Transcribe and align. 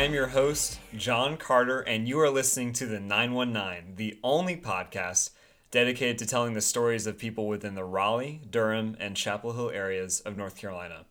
I 0.00 0.04
am 0.04 0.14
your 0.14 0.28
host, 0.28 0.80
John 0.96 1.36
Carter, 1.36 1.80
and 1.80 2.08
you 2.08 2.18
are 2.20 2.30
listening 2.30 2.72
to 2.72 2.86
the 2.86 2.98
919, 2.98 3.96
the 3.96 4.18
only 4.24 4.56
podcast 4.56 5.28
dedicated 5.70 6.16
to 6.16 6.26
telling 6.26 6.54
the 6.54 6.62
stories 6.62 7.06
of 7.06 7.18
people 7.18 7.46
within 7.46 7.74
the 7.74 7.84
Raleigh, 7.84 8.40
Durham, 8.48 8.96
and 8.98 9.14
Chapel 9.14 9.52
Hill 9.52 9.68
areas 9.68 10.20
of 10.20 10.38
North 10.38 10.56
Carolina. 10.56 11.04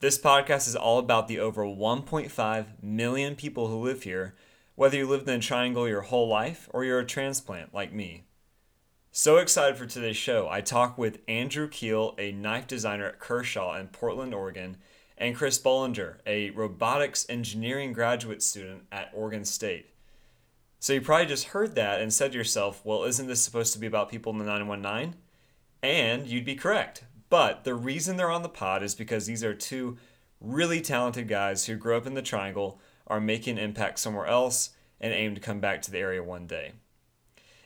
This 0.00 0.18
podcast 0.18 0.66
is 0.66 0.74
all 0.74 0.98
about 0.98 1.28
the 1.28 1.40
over 1.40 1.64
1.5 1.64 2.82
million 2.82 3.36
people 3.36 3.68
who 3.68 3.84
live 3.84 4.04
here, 4.04 4.34
whether 4.76 4.96
you 4.96 5.06
lived 5.06 5.28
in 5.28 5.38
the 5.38 5.44
Triangle 5.44 5.86
your 5.86 6.00
whole 6.00 6.26
life 6.26 6.70
or 6.72 6.86
you're 6.86 7.00
a 7.00 7.04
transplant 7.04 7.74
like 7.74 7.92
me. 7.92 8.24
So 9.10 9.36
excited 9.36 9.76
for 9.76 9.84
today's 9.84 10.16
show. 10.16 10.48
I 10.50 10.62
talk 10.62 10.96
with 10.96 11.20
Andrew 11.28 11.68
Keel, 11.68 12.14
a 12.16 12.32
knife 12.32 12.66
designer 12.66 13.08
at 13.08 13.18
Kershaw 13.18 13.78
in 13.78 13.88
Portland, 13.88 14.32
Oregon, 14.32 14.78
and 15.22 15.36
Chris 15.36 15.56
Bolinger, 15.56 16.16
a 16.26 16.50
robotics 16.50 17.24
engineering 17.28 17.92
graduate 17.92 18.42
student 18.42 18.82
at 18.90 19.08
Oregon 19.14 19.44
State. 19.44 19.90
So 20.80 20.94
you 20.94 21.00
probably 21.00 21.26
just 21.26 21.44
heard 21.44 21.76
that 21.76 22.00
and 22.00 22.12
said 22.12 22.32
to 22.32 22.38
yourself, 22.38 22.84
well, 22.84 23.04
isn't 23.04 23.28
this 23.28 23.40
supposed 23.40 23.72
to 23.72 23.78
be 23.78 23.86
about 23.86 24.10
people 24.10 24.32
in 24.32 24.40
the 24.40 24.44
919? 24.44 25.14
And 25.80 26.26
you'd 26.26 26.44
be 26.44 26.56
correct. 26.56 27.04
But 27.30 27.62
the 27.62 27.76
reason 27.76 28.16
they're 28.16 28.32
on 28.32 28.42
the 28.42 28.48
pod 28.48 28.82
is 28.82 28.96
because 28.96 29.26
these 29.26 29.44
are 29.44 29.54
two 29.54 29.96
really 30.40 30.80
talented 30.80 31.28
guys 31.28 31.66
who 31.66 31.76
grew 31.76 31.96
up 31.96 32.06
in 32.08 32.14
the 32.14 32.20
Triangle, 32.20 32.80
are 33.06 33.20
making 33.20 33.58
an 33.58 33.64
impact 33.64 34.00
somewhere 34.00 34.26
else, 34.26 34.70
and 35.00 35.14
aim 35.14 35.36
to 35.36 35.40
come 35.40 35.60
back 35.60 35.82
to 35.82 35.92
the 35.92 36.00
area 36.00 36.20
one 36.20 36.48
day. 36.48 36.72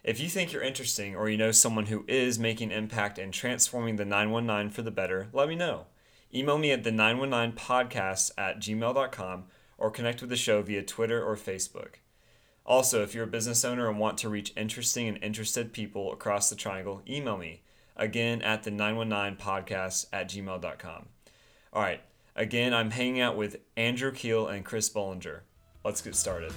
If 0.04 0.20
you 0.20 0.28
think 0.28 0.52
you're 0.52 0.60
interesting 0.60 1.16
or 1.16 1.30
you 1.30 1.38
know 1.38 1.52
someone 1.52 1.86
who 1.86 2.04
is 2.06 2.38
making 2.38 2.70
impact 2.70 3.18
and 3.18 3.32
transforming 3.32 3.96
the 3.96 4.04
919 4.04 4.68
for 4.68 4.82
the 4.82 4.90
better, 4.90 5.28
let 5.32 5.48
me 5.48 5.54
know. 5.54 5.86
Email 6.36 6.58
me 6.58 6.70
at 6.70 6.84
the 6.84 6.90
919podcast 6.90 8.30
at 8.36 8.58
gmail.com 8.58 9.44
or 9.78 9.90
connect 9.90 10.20
with 10.20 10.28
the 10.28 10.36
show 10.36 10.60
via 10.60 10.82
Twitter 10.82 11.24
or 11.24 11.34
Facebook. 11.34 11.94
Also, 12.66 13.02
if 13.02 13.14
you're 13.14 13.24
a 13.24 13.28
business 13.28 13.64
owner 13.64 13.88
and 13.88 13.98
want 13.98 14.18
to 14.18 14.28
reach 14.28 14.52
interesting 14.54 15.08
and 15.08 15.22
interested 15.22 15.72
people 15.72 16.12
across 16.12 16.50
the 16.50 16.56
triangle, 16.56 17.00
email 17.08 17.38
me 17.38 17.62
again 17.96 18.42
at 18.42 18.64
the 18.64 18.70
919podcast 18.70 20.06
at 20.12 20.28
gmail.com. 20.28 21.06
All 21.72 21.82
right, 21.82 22.02
again, 22.34 22.74
I'm 22.74 22.90
hanging 22.90 23.20
out 23.20 23.38
with 23.38 23.56
Andrew 23.74 24.12
Keel 24.12 24.46
and 24.46 24.62
Chris 24.62 24.90
Bolinger. 24.90 25.40
Let's 25.84 26.02
get 26.02 26.16
started. 26.16 26.52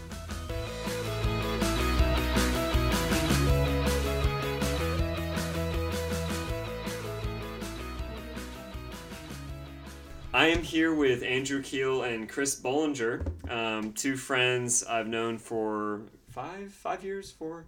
I 10.39 10.47
am 10.47 10.63
here 10.63 10.93
with 10.93 11.21
Andrew 11.21 11.61
Keel 11.61 12.03
and 12.03 12.29
Chris 12.29 12.57
Bolinger, 12.57 13.27
um, 13.51 13.91
two 13.91 14.15
friends 14.15 14.85
I've 14.85 15.05
known 15.05 15.37
for 15.37 16.03
five 16.29 16.71
five 16.71 17.03
years, 17.03 17.29
four, 17.29 17.65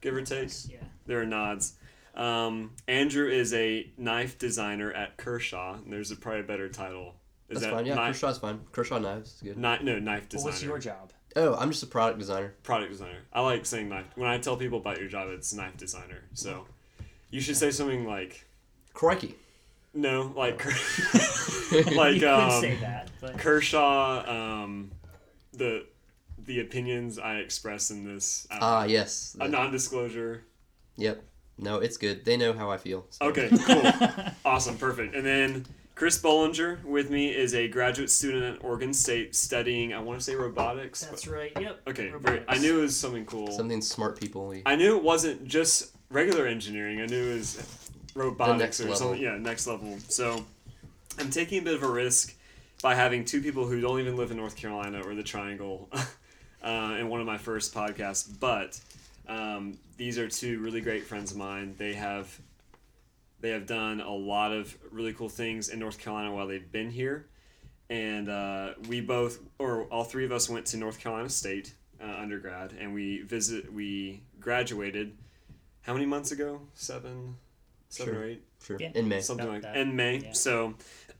give 0.00 0.16
or 0.16 0.22
take. 0.22 0.50
Yeah. 0.68 0.78
There 1.06 1.20
are 1.20 1.24
nods. 1.24 1.74
Um, 2.16 2.72
Andrew 2.88 3.28
is 3.28 3.54
a 3.54 3.92
knife 3.96 4.38
designer 4.38 4.92
at 4.92 5.18
Kershaw. 5.18 5.74
And 5.74 5.92
there's 5.92 6.10
a 6.10 6.16
probably 6.16 6.40
a 6.40 6.42
better 6.42 6.68
title. 6.68 7.14
Is 7.48 7.60
That's 7.60 7.72
fine. 7.72 7.86
Yeah, 7.86 7.94
knife, 7.94 8.14
Kershaw's 8.14 8.38
fine. 8.38 8.58
Kershaw 8.72 8.98
knives 8.98 9.34
is 9.34 9.42
good. 9.42 9.56
Kni- 9.56 9.82
no, 9.84 10.00
knife 10.00 10.22
But 10.22 10.30
designer. 10.30 10.50
what's 10.50 10.62
your 10.64 10.78
job? 10.80 11.12
Oh, 11.36 11.54
I'm 11.54 11.70
just 11.70 11.84
a 11.84 11.86
product 11.86 12.18
designer. 12.18 12.54
Product 12.64 12.90
designer. 12.90 13.20
I 13.32 13.40
like 13.42 13.64
saying 13.64 13.88
knife. 13.88 14.06
When 14.16 14.28
I 14.28 14.38
tell 14.38 14.56
people 14.56 14.78
about 14.78 14.98
your 14.98 15.06
job, 15.08 15.28
it's 15.28 15.54
knife 15.54 15.76
designer. 15.76 16.24
So 16.34 16.66
you 17.30 17.40
should 17.40 17.56
say 17.56 17.70
something 17.70 18.04
like 18.04 18.48
Crikey. 18.94 19.36
No, 19.92 20.32
like 20.36 20.62
you 21.72 21.82
like 21.96 22.20
could 22.20 22.24
um, 22.24 22.60
say 22.60 22.76
that, 22.76 23.10
Kershaw. 23.38 24.24
Um, 24.62 24.90
the 25.52 25.86
the 26.38 26.60
opinions 26.60 27.18
I 27.18 27.36
express 27.36 27.90
in 27.90 28.04
this. 28.04 28.46
uh, 28.50 28.58
Ah, 28.60 28.84
yes. 28.84 29.36
a 29.40 29.46
non-disclosure. 29.48 30.44
Yep. 30.96 31.22
No, 31.58 31.76
it's 31.78 31.96
good. 31.98 32.24
They 32.24 32.36
know 32.36 32.52
how 32.54 32.70
I 32.70 32.78
feel. 32.78 33.06
so- 33.10 33.26
Okay, 33.26 33.50
cool, 33.64 34.22
awesome, 34.44 34.78
perfect. 34.78 35.14
And 35.14 35.24
then 35.26 35.66
Chris 35.94 36.18
Bolinger 36.20 36.82
with 36.84 37.10
me 37.10 37.28
is 37.28 37.54
a 37.54 37.68
graduate 37.68 38.10
student 38.10 38.56
at 38.56 38.64
Oregon 38.64 38.94
State 38.94 39.36
studying. 39.36 39.92
I 39.92 40.00
want 40.00 40.18
to 40.18 40.24
say 40.24 40.34
robotics. 40.34 41.04
that's 41.04 41.26
but- 41.26 41.34
right. 41.34 41.52
Yep. 41.60 41.80
okay, 41.88 42.10
very. 42.18 42.42
I 42.48 42.56
knew 42.58 42.78
it 42.78 42.82
was 42.82 42.98
something 42.98 43.26
cool. 43.26 43.50
Something 43.52 43.82
smart 43.82 44.18
people. 44.18 44.54
I 44.64 44.76
knew 44.76 44.96
it 44.96 45.02
wasn't 45.02 45.44
just 45.46 45.94
regular 46.10 46.46
engineering. 46.46 47.00
I 47.02 47.06
knew 47.06 47.32
it 47.32 47.34
was 47.34 47.56
robotics 48.14 48.80
or 48.80 48.84
level. 48.84 48.98
something. 48.98 49.22
Yeah, 49.22 49.36
next 49.36 49.66
level. 49.66 49.98
So 50.08 50.44
I'm 51.18 51.30
taking 51.30 51.60
a 51.60 51.62
bit 51.62 51.74
of 51.74 51.82
a 51.82 51.90
risk 51.90 52.34
by 52.82 52.94
having 52.94 53.24
two 53.24 53.42
people 53.42 53.66
who 53.66 53.80
don't 53.80 54.00
even 54.00 54.16
live 54.16 54.30
in 54.30 54.36
North 54.36 54.56
Carolina 54.56 55.02
or 55.04 55.14
the 55.14 55.22
Triangle 55.22 55.88
uh, 56.62 56.96
in 56.98 57.08
one 57.08 57.20
of 57.20 57.26
my 57.26 57.38
first 57.38 57.74
podcasts. 57.74 58.28
But 58.38 58.80
um, 59.28 59.78
these 59.96 60.18
are 60.18 60.28
two 60.28 60.60
really 60.60 60.80
great 60.80 61.04
friends 61.04 61.30
of 61.30 61.36
mine. 61.36 61.74
They 61.78 61.94
have 61.94 62.40
they 63.40 63.50
have 63.50 63.66
done 63.66 64.00
a 64.00 64.12
lot 64.12 64.52
of 64.52 64.76
really 64.90 65.12
cool 65.12 65.28
things 65.28 65.70
in 65.70 65.78
North 65.78 65.98
Carolina 65.98 66.34
while 66.34 66.46
they've 66.46 66.70
been 66.70 66.90
here. 66.90 67.26
And 67.88 68.28
uh, 68.28 68.74
we 68.88 69.00
both, 69.00 69.40
or 69.58 69.84
all 69.84 70.04
three 70.04 70.24
of 70.24 70.30
us, 70.30 70.48
went 70.48 70.66
to 70.66 70.76
North 70.76 71.00
Carolina 71.00 71.28
State 71.28 71.74
uh, 72.00 72.06
undergrad, 72.06 72.72
and 72.78 72.94
we 72.94 73.22
visit. 73.22 73.72
We 73.72 74.22
graduated. 74.38 75.16
How 75.82 75.94
many 75.94 76.06
months 76.06 76.30
ago? 76.30 76.60
Seven, 76.74 77.36
seven 77.90 78.14
Sure. 78.14 78.22
or 78.22 78.26
eight, 78.26 78.42
sure. 78.64 78.76
Yeah. 78.80 78.90
In 78.94 79.08
May. 79.08 79.20
something 79.20 79.46
like 79.48 79.62
that. 79.62 79.76
in 79.76 79.94
May. 79.94 80.18
Yeah. 80.18 80.32
So, 80.32 80.74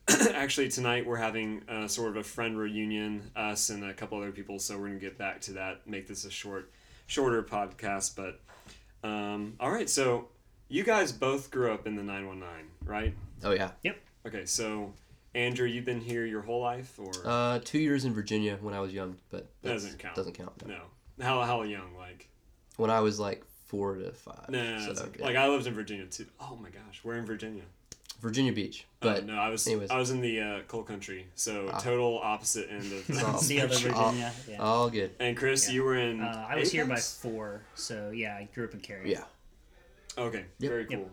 actually, 0.35 0.69
tonight 0.71 1.05
we're 1.07 1.17
having 1.17 1.63
uh, 1.69 1.87
sort 1.87 2.09
of 2.11 2.17
a 2.17 2.23
friend 2.25 2.59
reunion, 2.59 3.31
us 3.37 3.69
and 3.71 3.85
a 3.85 3.93
couple 3.93 4.19
other 4.19 4.33
people. 4.33 4.59
So 4.59 4.79
we're 4.79 4.89
gonna 4.89 4.99
get 5.01 5.19
back 5.19 5.41
to 5.43 5.53
that. 5.55 5.87
Make 5.87 6.07
this 6.09 6.25
a 6.25 6.31
short, 6.31 6.71
shorter 7.07 7.43
podcast. 7.43 8.17
But 8.17 8.41
um, 9.07 9.55
all 9.61 9.71
right, 9.71 9.89
so 9.89 10.29
you 10.69 10.83
guys 10.85 11.13
both 11.13 11.51
grew 11.51 11.73
up 11.73 11.87
in 11.87 11.97
the 11.97 12.03
nine 12.03 12.27
one 12.27 12.41
nine, 12.41 12.67
right? 12.85 13.15
Oh, 13.45 13.53
yeah. 13.53 13.71
Yep. 13.85 13.97
Okay, 14.27 14.45
so 14.47 14.93
Andrew, 15.35 15.67
you've 15.67 15.85
been 15.85 16.01
here 16.01 16.27
your 16.27 16.43
whole 16.43 16.61
life, 16.61 16.99
or 16.99 17.11
Uh, 17.25 17.59
two 17.65 17.79
years 17.79 18.05
in 18.05 18.13
Virginia 18.13 18.59
when 18.61 18.75
I 18.75 18.81
was 18.81 18.93
young, 18.93 19.17
but 19.31 19.51
that's- 19.63 19.83
Doesn't 19.85 19.99
count. 19.99 20.15
Doesn't 20.17 20.35
count. 20.35 20.67
no. 20.67 20.75
no? 21.19 21.25
How 21.25 21.43
how 21.43 21.63
young? 21.63 21.95
Like 21.97 22.29
When 22.77 22.91
I 22.91 23.01
was 23.01 23.19
like 23.21 23.45
four 23.71 23.95
to 23.95 24.11
five. 24.13 24.49
no, 24.49 24.63
no, 24.63 24.87
no, 24.87 24.95
so, 24.95 25.05
okay. 25.05 25.23
like 25.23 25.37
I 25.37 25.49
lived 25.49 25.67
in 25.67 25.75
Virginia 25.75 26.07
too. 26.07 26.27
Oh 26.41 26.59
my 26.61 26.71
gosh, 26.71 27.01
we're 27.05 27.17
in 27.17 27.25
Virginia. 27.27 27.63
Virginia 28.21 28.53
Beach. 28.53 28.85
Oh, 29.01 29.15
But 29.15 29.25
no, 29.25 29.35
I 29.35 29.49
was 29.49 29.67
anyways. 29.67 29.91
I 29.91 29.97
was 29.97 30.11
in 30.11 30.21
the 30.21 30.41
uh, 30.41 30.61
coal 30.69 30.83
country, 30.83 31.27
so 31.37 31.71
Ah. 31.73 31.79
total 31.79 32.19
opposite 32.23 32.69
end 32.71 32.93
of 32.93 33.05
Oh, 33.25 33.41
the 33.47 33.63
other 33.63 33.75
sure. 33.75 33.93
Virginia. 33.93 34.33
Yeah. 34.47 34.59
all 34.59 34.91
good. 34.91 35.13
And 35.21 35.35
Chris, 35.37 35.69
Yeah. 35.69 35.75
you 35.75 35.85
were 35.85 35.97
in. 35.97 36.21
Uh, 36.21 36.47
I 36.49 36.57
was 36.57 36.71
here 36.71 36.85
by 36.85 36.97
four, 37.01 37.63
so 37.77 38.11
yeah, 38.11 38.35
I 38.37 38.49
grew 38.55 38.65
up 38.67 38.75
in 38.75 38.81
Cary. 38.81 39.11
Yeah. 39.11 39.25
Okay, 40.19 40.45
Yep. 40.59 40.71
very 40.71 40.87
Yep. 40.91 40.99
cool. 40.99 41.11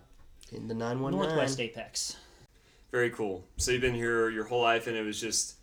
In 0.52 0.68
the 0.68 0.74
919. 0.74 1.20
Northwest 1.30 1.60
Apex. 1.62 2.18
Very 2.92 3.10
cool. 3.12 3.46
So 3.58 3.72
you've 3.72 3.82
been 3.82 3.94
here 3.96 4.30
your 4.30 4.46
whole 4.46 4.62
life, 4.62 4.88
and 4.88 4.98
it 4.98 5.04
was 5.04 5.20
just 5.22 5.56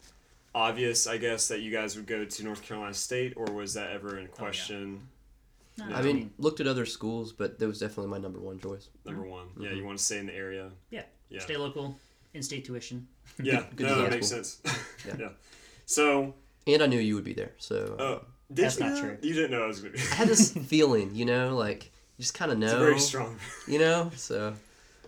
obvious, 0.54 1.06
I 1.06 1.18
guess, 1.18 1.48
that 1.48 1.60
you 1.60 1.70
guys 1.72 1.96
would 1.96 2.06
go 2.06 2.24
to 2.24 2.42
North 2.44 2.62
Carolina 2.62 2.94
State, 2.94 3.34
or 3.36 3.46
was 3.52 3.74
that 3.74 3.90
ever 3.90 4.18
in 4.18 4.28
question? 4.28 4.82
No, 4.84 4.90
Yeah. 4.92 4.98
I 5.82 6.02
mean, 6.02 6.30
looked 6.38 6.60
at 6.60 6.66
other 6.66 6.86
schools, 6.86 7.32
but 7.32 7.58
that 7.58 7.66
was 7.66 7.80
definitely 7.80 8.10
my 8.10 8.18
number 8.18 8.38
one 8.38 8.58
choice. 8.60 8.88
Number 9.04 9.22
one, 9.22 9.48
yeah, 9.58 9.70
Mhm. 9.70 9.76
you 9.76 9.84
want 9.84 9.98
to 9.98 10.04
stay 10.04 10.18
in 10.18 10.26
the 10.26 10.34
area. 10.34 10.70
Yeah. 10.90 11.02
Yeah. 11.30 11.40
stay 11.40 11.56
local, 11.56 11.98
in-state 12.32 12.64
tuition. 12.64 13.08
Yeah, 13.42 13.64
Good 13.76 13.86
no, 13.88 14.02
that 14.02 14.10
makes 14.10 14.28
school. 14.28 14.44
sense. 14.44 14.60
Yeah. 15.06 15.14
yeah. 15.18 15.28
So, 15.86 16.34
And 16.66 16.82
I 16.82 16.86
knew 16.86 16.98
you 17.00 17.14
would 17.16 17.24
be 17.24 17.34
there, 17.34 17.52
so 17.58 17.96
uh, 17.98 18.24
did 18.52 18.64
That's 18.64 18.78
you 18.78 18.84
not 18.84 18.94
know? 18.94 19.00
true. 19.00 19.18
You 19.20 19.34
didn't 19.34 19.50
know 19.50 19.64
I 19.64 19.66
was 19.66 19.80
going 19.80 19.92
to 19.94 19.98
be. 19.98 20.04
I 20.04 20.14
had 20.14 20.28
this 20.28 20.52
feeling, 20.66 21.14
you 21.14 21.24
know, 21.24 21.56
like 21.56 21.84
you 22.16 22.22
just 22.22 22.34
kind 22.34 22.52
of 22.52 22.58
know, 22.58 22.66
It's 22.66 22.74
very 22.74 22.98
strong. 23.00 23.38
you 23.66 23.78
know. 23.80 24.10
So 24.16 24.54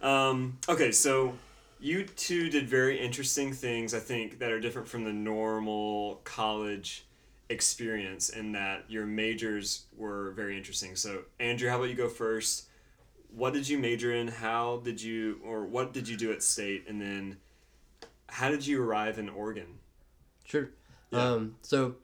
Um, 0.03 0.59
okay, 0.69 0.91
so 0.93 1.35
you 1.81 2.05
two 2.05 2.51
did 2.51 2.69
very 2.69 2.99
interesting 2.99 3.53
things, 3.55 3.95
I 3.95 4.01
think, 4.01 4.39
that 4.41 4.51
are 4.51 4.61
different 4.61 4.89
from 4.89 5.05
the 5.05 5.13
normal 5.13 6.21
college 6.25 7.06
experience 7.49 8.29
in 8.29 8.53
that 8.53 8.85
your 8.89 9.07
majors 9.07 9.87
were 9.97 10.33
very 10.33 10.57
interesting. 10.57 10.97
So, 10.97 11.23
Andrew, 11.39 11.69
how 11.69 11.77
about 11.77 11.89
you 11.89 11.95
go 11.95 12.09
first? 12.09 12.67
What 13.35 13.53
did 13.53 13.69
you 13.69 13.79
major 13.79 14.13
in? 14.13 14.29
How 14.29 14.81
did 14.85 15.01
you, 15.01 15.41
or 15.45 15.65
what 15.65 15.93
did 15.93 16.09
you 16.09 16.17
do 16.17 16.33
at 16.33 16.43
state? 16.43 16.85
And 16.89 17.01
then 17.01 17.37
how 18.29 18.51
did 18.51 18.67
you 18.67 18.83
arrive 18.83 19.19
in 19.19 19.29
Oregon? 19.29 19.79
Sure. 20.45 20.71
Yeah. 21.11 21.33
Um, 21.33 21.57
so 21.63 21.97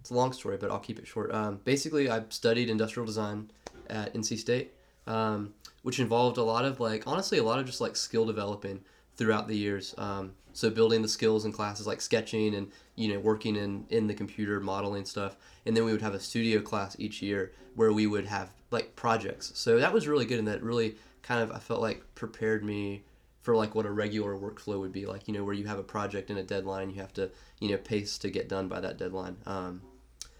it's 0.00 0.10
a 0.10 0.14
long 0.14 0.32
story, 0.32 0.56
but 0.56 0.70
I'll 0.70 0.78
keep 0.78 0.98
it 0.98 1.06
short. 1.06 1.32
Um, 1.32 1.60
basically, 1.64 2.10
I 2.10 2.22
studied 2.28 2.70
industrial 2.70 3.06
design 3.06 3.50
at 3.88 4.14
NC 4.14 4.38
State, 4.38 4.72
um, 5.06 5.54
which 5.82 6.00
involved 6.00 6.38
a 6.38 6.42
lot 6.42 6.64
of 6.64 6.80
like 6.80 7.06
honestly 7.06 7.38
a 7.38 7.42
lot 7.42 7.58
of 7.58 7.66
just 7.66 7.80
like 7.80 7.96
skill 7.96 8.24
developing 8.24 8.80
throughout 9.16 9.48
the 9.48 9.56
years. 9.56 9.94
Um, 9.98 10.32
so 10.58 10.70
building 10.70 11.02
the 11.02 11.08
skills 11.08 11.44
in 11.44 11.52
classes 11.52 11.86
like 11.86 12.00
sketching 12.00 12.54
and 12.54 12.72
you 12.96 13.12
know 13.12 13.20
working 13.20 13.54
in 13.54 13.86
in 13.90 14.08
the 14.08 14.14
computer 14.14 14.58
modeling 14.58 15.04
stuff, 15.04 15.36
and 15.64 15.76
then 15.76 15.84
we 15.84 15.92
would 15.92 16.02
have 16.02 16.14
a 16.14 16.20
studio 16.20 16.60
class 16.60 16.96
each 16.98 17.22
year 17.22 17.52
where 17.76 17.92
we 17.92 18.06
would 18.06 18.26
have 18.26 18.52
like 18.70 18.96
projects. 18.96 19.52
So 19.54 19.78
that 19.78 19.92
was 19.92 20.08
really 20.08 20.26
good, 20.26 20.40
and 20.40 20.48
that 20.48 20.62
really 20.62 20.96
kind 21.22 21.42
of 21.42 21.52
I 21.52 21.60
felt 21.60 21.80
like 21.80 22.02
prepared 22.16 22.64
me 22.64 23.04
for 23.42 23.54
like 23.54 23.76
what 23.76 23.86
a 23.86 23.90
regular 23.90 24.36
workflow 24.36 24.80
would 24.80 24.92
be 24.92 25.06
like 25.06 25.28
you 25.28 25.34
know 25.34 25.44
where 25.44 25.54
you 25.54 25.66
have 25.66 25.78
a 25.78 25.82
project 25.82 26.28
and 26.28 26.38
a 26.38 26.42
deadline 26.42 26.90
you 26.90 27.00
have 27.00 27.12
to 27.14 27.30
you 27.60 27.70
know 27.70 27.76
pace 27.76 28.18
to 28.18 28.28
get 28.28 28.48
done 28.48 28.68
by 28.68 28.80
that 28.80 28.98
deadline 28.98 29.36
um, 29.46 29.80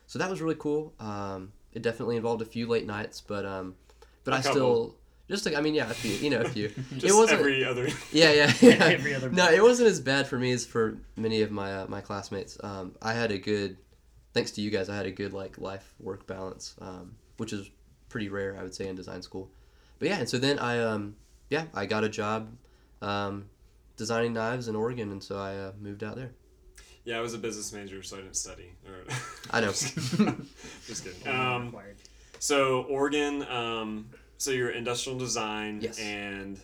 so 0.08 0.18
that 0.18 0.28
was 0.28 0.40
really 0.40 0.56
cool. 0.58 0.94
Um, 0.98 1.52
it 1.72 1.82
definitely 1.82 2.16
involved 2.16 2.42
a 2.42 2.46
few 2.46 2.66
late 2.66 2.86
nights, 2.86 3.20
but 3.20 3.44
um, 3.46 3.76
but 4.24 4.34
I 4.34 4.40
still 4.40 4.96
just 5.28 5.44
like 5.46 5.54
I 5.54 5.60
mean 5.60 5.74
yeah 5.74 5.90
a 5.90 5.94
few 5.94 6.12
you 6.12 6.30
know 6.30 6.40
a 6.40 6.48
few. 6.48 6.68
Just 6.94 7.04
it 7.06 7.12
wasn't 7.12 7.40
every 7.40 7.64
other. 7.64 7.88
yeah 8.12 8.32
yeah, 8.32 8.52
yeah. 8.60 8.84
Every 8.84 9.14
other 9.14 9.30
no 9.30 9.50
it 9.50 9.62
wasn't 9.62 9.88
as 9.88 10.00
bad 10.00 10.26
for 10.26 10.38
me 10.38 10.52
as 10.52 10.64
for 10.64 10.98
many 11.16 11.42
of 11.42 11.50
my 11.50 11.74
uh, 11.74 11.86
my 11.88 12.00
classmates. 12.00 12.58
Um, 12.62 12.94
I 13.02 13.12
had 13.12 13.30
a 13.30 13.38
good 13.38 13.76
thanks 14.32 14.50
to 14.52 14.60
you 14.60 14.70
guys 14.70 14.88
I 14.88 14.96
had 14.96 15.06
a 15.06 15.10
good 15.10 15.32
like 15.32 15.58
life 15.58 15.94
work 16.00 16.26
balance, 16.26 16.74
um, 16.80 17.16
which 17.36 17.52
is 17.52 17.70
pretty 18.08 18.28
rare 18.28 18.56
I 18.58 18.62
would 18.62 18.74
say 18.74 18.88
in 18.88 18.96
design 18.96 19.22
school. 19.22 19.50
But 19.98 20.08
yeah 20.08 20.18
and 20.18 20.28
so 20.28 20.38
then 20.38 20.58
I 20.58 20.80
um 20.80 21.16
yeah 21.50 21.64
I 21.74 21.86
got 21.86 22.04
a 22.04 22.08
job 22.08 22.50
um, 23.02 23.48
designing 23.96 24.32
knives 24.32 24.68
in 24.68 24.76
Oregon 24.76 25.12
and 25.12 25.22
so 25.22 25.38
I 25.38 25.54
uh, 25.56 25.72
moved 25.80 26.02
out 26.02 26.16
there. 26.16 26.30
Yeah, 27.04 27.16
I 27.16 27.20
was 27.20 27.32
a 27.32 27.38
business 27.38 27.72
major, 27.72 28.02
so 28.02 28.18
I 28.18 28.20
didn't 28.20 28.36
study. 28.36 28.72
I 29.50 29.60
know. 29.60 29.68
Just 29.68 31.04
kidding. 31.04 31.26
Um, 31.26 31.74
so 32.38 32.82
Oregon. 32.82 33.46
Um, 33.48 34.10
so 34.38 34.50
you're 34.50 34.70
industrial 34.70 35.18
design, 35.18 35.80
Yes. 35.82 35.98
and 35.98 36.58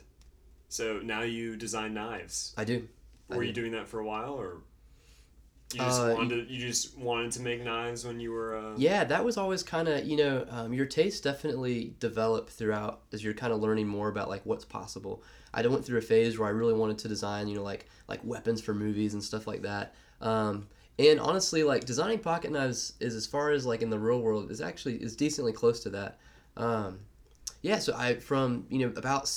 so 0.69 1.01
now 1.01 1.23
you 1.23 1.57
design 1.57 1.93
knives. 1.95 2.55
I 2.57 2.65
do. 2.65 2.89
I 3.31 3.37
Were 3.37 3.43
do. 3.43 3.49
you 3.49 3.53
doing 3.53 3.73
that 3.73 3.87
for 3.89 4.01
a 4.01 4.07
while, 4.07 4.35
or 4.35 4.63
you 5.73 5.81
just 5.81 6.01
Uh, 6.01 6.15
wanted 6.17 6.47
to, 6.47 6.53
you 6.53 6.61
just 6.61 6.97
wanted 6.97 7.33
to 7.33 7.43
make 7.43 7.63
knives 7.65 8.05
when 8.05 8.21
you 8.21 8.31
were? 8.33 8.57
Uh... 8.57 8.75
Yeah, 8.77 9.03
that 9.05 9.25
was 9.25 9.37
always 9.37 9.63
kind 9.63 9.89
of 9.89 10.05
you 10.05 10.17
know 10.17 10.47
um, 10.51 10.73
your 10.73 10.87
tastes 10.87 11.21
definitely 11.21 11.95
develop 12.01 12.49
throughout 12.49 13.03
as 13.13 13.25
you're 13.25 13.35
kind 13.35 13.53
of 13.53 13.61
learning 13.61 13.89
more 13.89 14.09
about 14.09 14.29
like 14.29 14.43
what's 14.45 14.65
possible. 14.65 15.23
I 15.53 15.67
went 15.67 15.85
through 15.85 15.99
a 15.99 16.03
phase 16.03 16.39
where 16.39 16.49
I 16.49 16.53
really 16.53 16.75
wanted 16.75 16.99
to 16.99 17.09
design 17.09 17.49
you 17.49 17.57
know 17.57 17.63
like 17.63 17.89
like 18.09 18.21
weapons 18.25 18.61
for 18.61 18.75
movies 18.75 19.15
and 19.15 19.23
stuff 19.23 19.47
like 19.47 19.63
that. 19.63 19.95
Um, 20.21 20.69
and 20.99 21.19
honestly, 21.19 21.65
like 21.65 21.85
designing 21.87 22.21
pocket 22.21 22.53
knives 22.53 22.93
is 23.01 23.17
as 23.17 23.27
far 23.27 23.51
as 23.51 23.67
like 23.67 23.83
in 23.83 23.91
the 23.91 23.99
real 23.99 24.21
world 24.21 24.51
is 24.53 24.61
actually 24.61 24.97
is 24.97 25.17
decently 25.17 25.53
close 25.53 25.81
to 25.81 25.91
that. 25.91 26.19
Um, 26.57 27.01
yeah, 27.65 27.79
so 27.79 27.95
I 27.97 28.17
from 28.17 28.67
you 28.69 28.79
know 28.79 28.93
about 28.95 29.33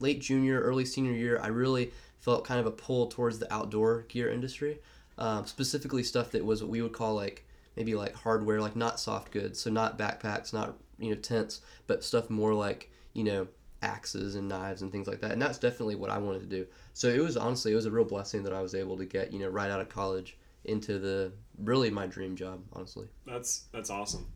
late 0.00 0.22
junior, 0.22 0.58
early 0.60 0.86
senior 0.86 1.12
year, 1.12 1.38
I 1.40 1.48
really 1.48 1.92
felt 2.18 2.46
kind 2.46 2.58
of 2.58 2.64
a 2.64 2.70
pull 2.70 3.08
towards 3.08 3.38
the 3.38 3.52
outdoor 3.52 4.06
gear 4.08 4.30
industry, 4.30 4.80
um, 5.18 5.44
specifically 5.44 6.02
stuff 6.02 6.30
that 6.30 6.42
was 6.42 6.62
what 6.62 6.70
we 6.70 6.80
would 6.80 6.94
call 6.94 7.14
like 7.14 7.44
maybe 7.76 7.94
like 7.94 8.14
hardware, 8.14 8.62
like 8.62 8.74
not 8.74 8.98
soft 8.98 9.32
goods, 9.32 9.60
so 9.60 9.70
not 9.70 9.98
backpacks, 9.98 10.54
not 10.54 10.78
you 10.98 11.10
know 11.10 11.20
tents, 11.20 11.60
but 11.86 12.02
stuff 12.02 12.30
more 12.30 12.54
like 12.54 12.90
you 13.12 13.22
know 13.22 13.46
axes 13.82 14.34
and 14.34 14.48
knives 14.48 14.80
and 14.80 14.90
things 14.90 15.06
like 15.06 15.20
that. 15.20 15.32
And 15.32 15.42
that's 15.42 15.58
definitely 15.58 15.96
what 15.96 16.08
I 16.08 16.16
wanted 16.16 16.40
to 16.40 16.46
do. 16.46 16.66
So 16.94 17.08
it 17.08 17.20
was 17.20 17.36
honestly 17.36 17.72
it 17.72 17.76
was 17.76 17.84
a 17.84 17.90
real 17.90 18.06
blessing 18.06 18.44
that 18.44 18.54
I 18.54 18.62
was 18.62 18.74
able 18.74 18.96
to 18.96 19.04
get 19.04 19.30
you 19.30 19.38
know 19.38 19.48
right 19.48 19.70
out 19.70 19.80
of 19.80 19.90
college 19.90 20.38
into 20.64 20.98
the 20.98 21.32
really 21.58 21.90
my 21.90 22.06
dream 22.06 22.34
job, 22.34 22.62
honestly. 22.72 23.08
That's 23.26 23.64
that's 23.74 23.90
awesome. 23.90 24.32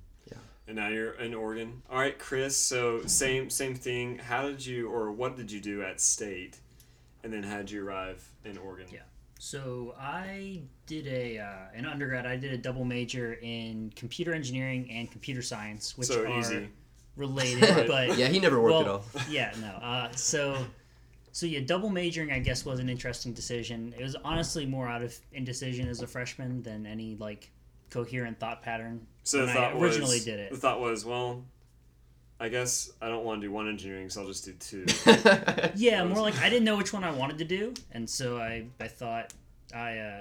Yeah. 0.66 0.70
And 0.70 0.76
now 0.76 0.88
you're 0.88 1.12
in 1.12 1.34
Oregon. 1.34 1.82
All 1.90 1.98
right, 1.98 2.18
Chris. 2.18 2.56
So 2.56 3.02
same 3.06 3.50
same 3.50 3.74
thing. 3.74 4.18
How 4.18 4.48
did 4.48 4.64
you 4.64 4.88
or 4.90 5.12
what 5.12 5.36
did 5.36 5.50
you 5.52 5.60
do 5.60 5.82
at 5.82 6.00
State, 6.00 6.58
and 7.22 7.32
then 7.32 7.42
how 7.42 7.58
did 7.58 7.70
you 7.70 7.86
arrive 7.86 8.26
in 8.44 8.58
Oregon? 8.58 8.86
Yeah. 8.92 9.00
So 9.38 9.94
I 10.00 10.62
did 10.86 11.06
a 11.06 11.38
uh, 11.38 11.56
an 11.74 11.86
undergrad. 11.86 12.26
I 12.26 12.36
did 12.36 12.52
a 12.52 12.58
double 12.58 12.84
major 12.84 13.34
in 13.42 13.92
computer 13.94 14.34
engineering 14.34 14.90
and 14.90 15.10
computer 15.10 15.42
science, 15.42 15.96
which 15.96 16.08
So 16.08 16.22
are 16.24 16.38
easy. 16.38 16.68
related, 17.16 17.86
but 17.86 18.16
Yeah, 18.18 18.28
he 18.28 18.40
never 18.40 18.60
worked 18.60 18.80
at 18.86 18.88
all. 18.88 19.04
yeah, 19.30 19.52
no. 19.60 19.68
Uh, 19.68 20.10
so, 20.12 20.56
so 21.32 21.44
yeah, 21.46 21.60
double 21.60 21.90
majoring, 21.90 22.32
I 22.32 22.38
guess, 22.38 22.64
was 22.64 22.80
an 22.80 22.88
interesting 22.88 23.34
decision. 23.34 23.94
It 23.98 24.02
was 24.02 24.16
honestly 24.24 24.64
more 24.66 24.88
out 24.88 25.02
of 25.02 25.14
indecision 25.32 25.86
as 25.86 26.00
a 26.02 26.06
freshman 26.06 26.62
than 26.62 26.86
any 26.86 27.14
like 27.16 27.50
coherent 27.90 28.40
thought 28.40 28.62
pattern. 28.62 29.06
So 29.26 29.44
the 29.44 29.52
thought 29.52 29.74
I 29.74 29.78
originally 29.78 30.16
was, 30.18 30.24
did 30.24 30.38
it. 30.38 30.50
The 30.52 30.56
thought 30.56 30.80
was, 30.80 31.04
well, 31.04 31.44
I 32.38 32.48
guess 32.48 32.92
I 33.02 33.08
don't 33.08 33.24
want 33.24 33.40
to 33.40 33.46
do 33.48 33.52
one 33.52 33.68
engineering, 33.68 34.08
so 34.08 34.20
I'll 34.20 34.28
just 34.28 34.44
do 34.44 34.52
two. 34.52 34.86
Yeah, 35.74 36.04
more 36.04 36.20
like 36.22 36.38
I 36.38 36.48
didn't 36.48 36.64
know 36.64 36.76
which 36.76 36.92
one 36.92 37.02
I 37.02 37.10
wanted 37.10 37.38
to 37.38 37.44
do, 37.44 37.74
and 37.90 38.08
so 38.08 38.38
I 38.38 38.66
I 38.78 38.86
thought 38.86 39.34
I 39.74 39.98
uh, 39.98 40.20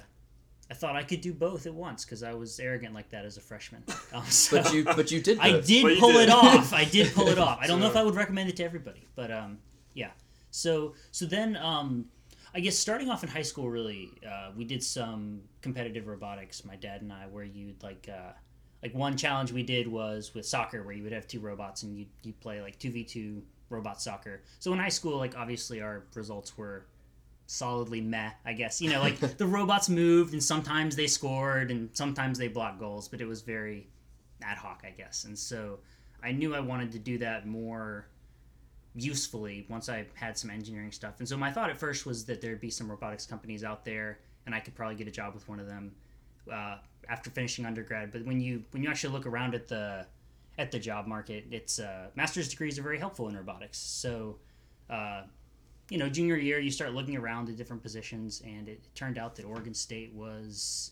I 0.72 0.74
thought 0.74 0.96
I 0.96 1.04
could 1.04 1.22
do 1.22 1.34
both 1.34 1.68
at 1.68 1.74
once 1.76 2.04
because 2.04 2.24
I 2.24 2.34
was 2.34 2.60
arrogant 2.60 2.96
like 2.96 3.10
that 3.12 3.26
as 3.26 3.38
a 3.38 3.42
freshman. 3.42 3.84
Um, 4.12 4.26
so 4.26 4.64
but 4.64 4.74
you 4.74 4.84
but 4.86 5.12
you 5.12 5.22
did 5.22 5.38
I 5.40 5.60
did 5.60 5.84
But 5.84 5.98
pull 6.00 6.14
did. 6.14 6.24
it 6.24 6.30
off. 6.30 6.74
I 6.74 6.86
did 6.86 7.14
pull 7.14 7.28
it 7.28 7.38
off. 7.38 7.60
I 7.62 7.68
don't 7.68 7.80
know 7.80 7.88
if 7.94 7.96
I 7.96 8.04
would 8.04 8.16
recommend 8.16 8.50
it 8.50 8.56
to 8.58 8.64
everybody, 8.64 9.04
but 9.16 9.30
um, 9.30 9.60
yeah. 9.94 10.12
So 10.50 10.94
so 11.12 11.26
then 11.26 11.58
um, 11.58 12.06
I 12.56 12.60
guess 12.60 12.76
starting 12.76 13.10
off 13.10 13.24
in 13.24 13.30
high 13.30 13.44
school, 13.44 13.70
really, 13.70 14.10
uh, 14.28 14.50
we 14.58 14.64
did 14.64 14.82
some 14.82 15.42
competitive 15.62 16.08
robotics. 16.08 16.66
My 16.66 16.78
dad 16.78 17.02
and 17.02 17.14
I, 17.14 17.28
where 17.28 17.44
you'd 17.44 17.84
like 17.84 18.10
uh, 18.10 18.32
like 18.86 18.94
one 18.94 19.18
challenge 19.18 19.52
we 19.52 19.64
did 19.64 19.88
was 19.88 20.36
with 20.36 20.46
soccer, 20.46 20.84
where 20.84 20.94
you 20.94 21.02
would 21.02 21.12
have 21.12 21.28
two 21.28 21.40
robots 21.40 21.82
and 21.82 21.98
you 21.98 22.06
you 22.22 22.34
play 22.34 22.62
like 22.62 22.78
two 22.78 22.92
v 22.92 23.04
two 23.04 23.42
robot 23.72 24.00
soccer. 24.00 24.44
So 24.60 24.72
in 24.74 24.78
high 24.78 24.90
school, 24.90 25.18
like 25.18 25.36
obviously 25.36 25.82
our 25.82 26.04
results 26.14 26.56
were 26.56 26.86
solidly 27.48 28.00
meh, 28.00 28.30
I 28.46 28.54
guess. 28.54 28.80
You 28.80 28.92
know, 28.92 29.00
like 29.00 29.18
the 29.38 29.48
robots 29.48 29.90
moved 29.90 30.34
and 30.34 30.44
sometimes 30.44 30.96
they 30.96 31.08
scored 31.08 31.72
and 31.72 31.90
sometimes 31.94 32.38
they 32.38 32.48
blocked 32.48 32.80
goals, 32.80 33.08
but 33.08 33.22
it 33.22 33.28
was 33.28 33.42
very 33.42 33.88
ad 34.44 34.60
hoc, 34.60 34.84
I 34.86 34.92
guess. 34.92 35.24
And 35.24 35.36
so 35.36 35.80
I 36.22 36.32
knew 36.32 36.54
I 36.54 36.60
wanted 36.60 36.92
to 36.92 37.00
do 37.00 37.18
that 37.18 37.48
more 37.48 38.06
usefully 38.94 39.66
once 39.68 39.90
I 39.90 40.06
had 40.14 40.38
some 40.38 40.52
engineering 40.52 40.92
stuff. 40.92 41.16
And 41.18 41.28
so 41.28 41.36
my 41.36 41.52
thought 41.52 41.72
at 41.72 41.78
first 41.78 42.06
was 42.06 42.24
that 42.26 42.40
there'd 42.40 42.62
be 42.62 42.70
some 42.70 42.88
robotics 42.88 43.26
companies 43.26 43.64
out 43.64 43.84
there 43.84 44.20
and 44.46 44.54
I 44.54 44.60
could 44.60 44.76
probably 44.76 44.96
get 44.96 45.08
a 45.08 45.12
job 45.12 45.34
with 45.34 45.50
one 45.50 45.60
of 45.60 45.66
them 45.66 45.92
uh, 46.52 46.78
after 47.10 47.30
finishing 47.30 47.66
undergrad. 47.66 48.12
But 48.12 48.26
when 48.26 48.40
you 48.40 48.64
when 48.72 48.84
you 48.84 48.90
actually 48.90 49.14
look 49.14 49.26
around 49.26 49.56
at 49.56 49.68
the 49.68 50.06
at 50.58 50.72
the 50.72 50.80
job 50.80 51.08
market, 51.08 51.46
it's 51.52 51.80
uh, 51.80 52.08
master's 52.16 52.50
degrees 52.50 52.80
are 52.80 52.84
very 52.84 53.00
helpful 53.00 53.28
in 53.28 53.36
robotics. 53.36 53.78
So 53.78 54.38
uh, 54.90 55.24
you 55.90 55.98
know, 55.98 56.10
junior 56.10 56.38
year, 56.38 56.60
you 56.60 56.72
start 56.72 56.94
looking 56.94 57.16
around 57.16 57.50
at 57.50 57.58
different 57.58 57.84
positions, 57.84 58.42
and 58.46 58.68
it 58.68 58.84
turned 58.96 59.18
out 59.18 59.36
that 59.36 59.46
Oregon 59.46 59.74
State 59.74 60.14
was 60.14 60.92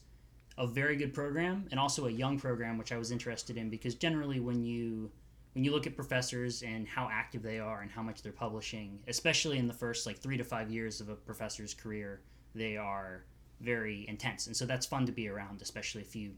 a 0.58 0.68
very 0.68 0.96
good 0.96 1.14
program 1.14 1.66
and 1.72 1.80
also 1.80 2.06
a 2.06 2.12
young 2.12 2.40
program, 2.40 2.78
which 2.78 2.92
I 2.92 2.98
was 2.98 3.10
interested 3.10 3.58
in 3.58 3.70
because 3.70 3.96
generally, 3.96 4.40
when 4.40 4.64
you 4.64 5.12
when 5.54 5.64
you 5.64 5.72
look 5.72 5.86
at 5.86 5.96
professors 5.96 6.64
and 6.64 6.88
how 6.88 7.10
active 7.12 7.44
they 7.44 7.60
are 7.60 7.82
and 7.82 7.92
how 7.92 8.02
much 8.02 8.22
they're 8.24 8.32
publishing, 8.32 9.00
especially 9.08 9.60
in 9.60 9.68
the 9.68 9.74
first 9.74 10.06
like 10.06 10.18
three 10.18 10.38
to 10.38 10.44
five 10.44 10.72
years 10.72 11.00
of 11.00 11.10
a 11.10 11.16
professor's 11.16 11.74
career, 11.74 12.22
they 12.56 12.78
are 12.78 13.24
very 13.64 14.06
intense, 14.08 14.48
and 14.48 14.56
so 14.56 14.66
that's 14.66 14.86
fun 14.86 15.06
to 15.06 15.12
be 15.12 15.28
around, 15.30 15.62
especially 15.62 16.02
if 16.02 16.16
you 16.16 16.32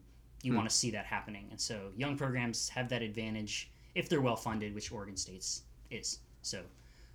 you 0.43 0.53
want 0.53 0.69
to 0.69 0.75
see 0.75 0.91
that 0.91 1.05
happening. 1.05 1.47
And 1.49 1.59
so, 1.59 1.89
young 1.97 2.15
programs 2.15 2.69
have 2.69 2.87
that 2.89 3.01
advantage 3.01 3.71
if 3.95 4.07
they're 4.09 4.21
well 4.21 4.35
funded, 4.35 4.75
which 4.75 4.91
Oregon 4.91 5.17
State's 5.17 5.63
is. 5.91 6.19
So. 6.41 6.61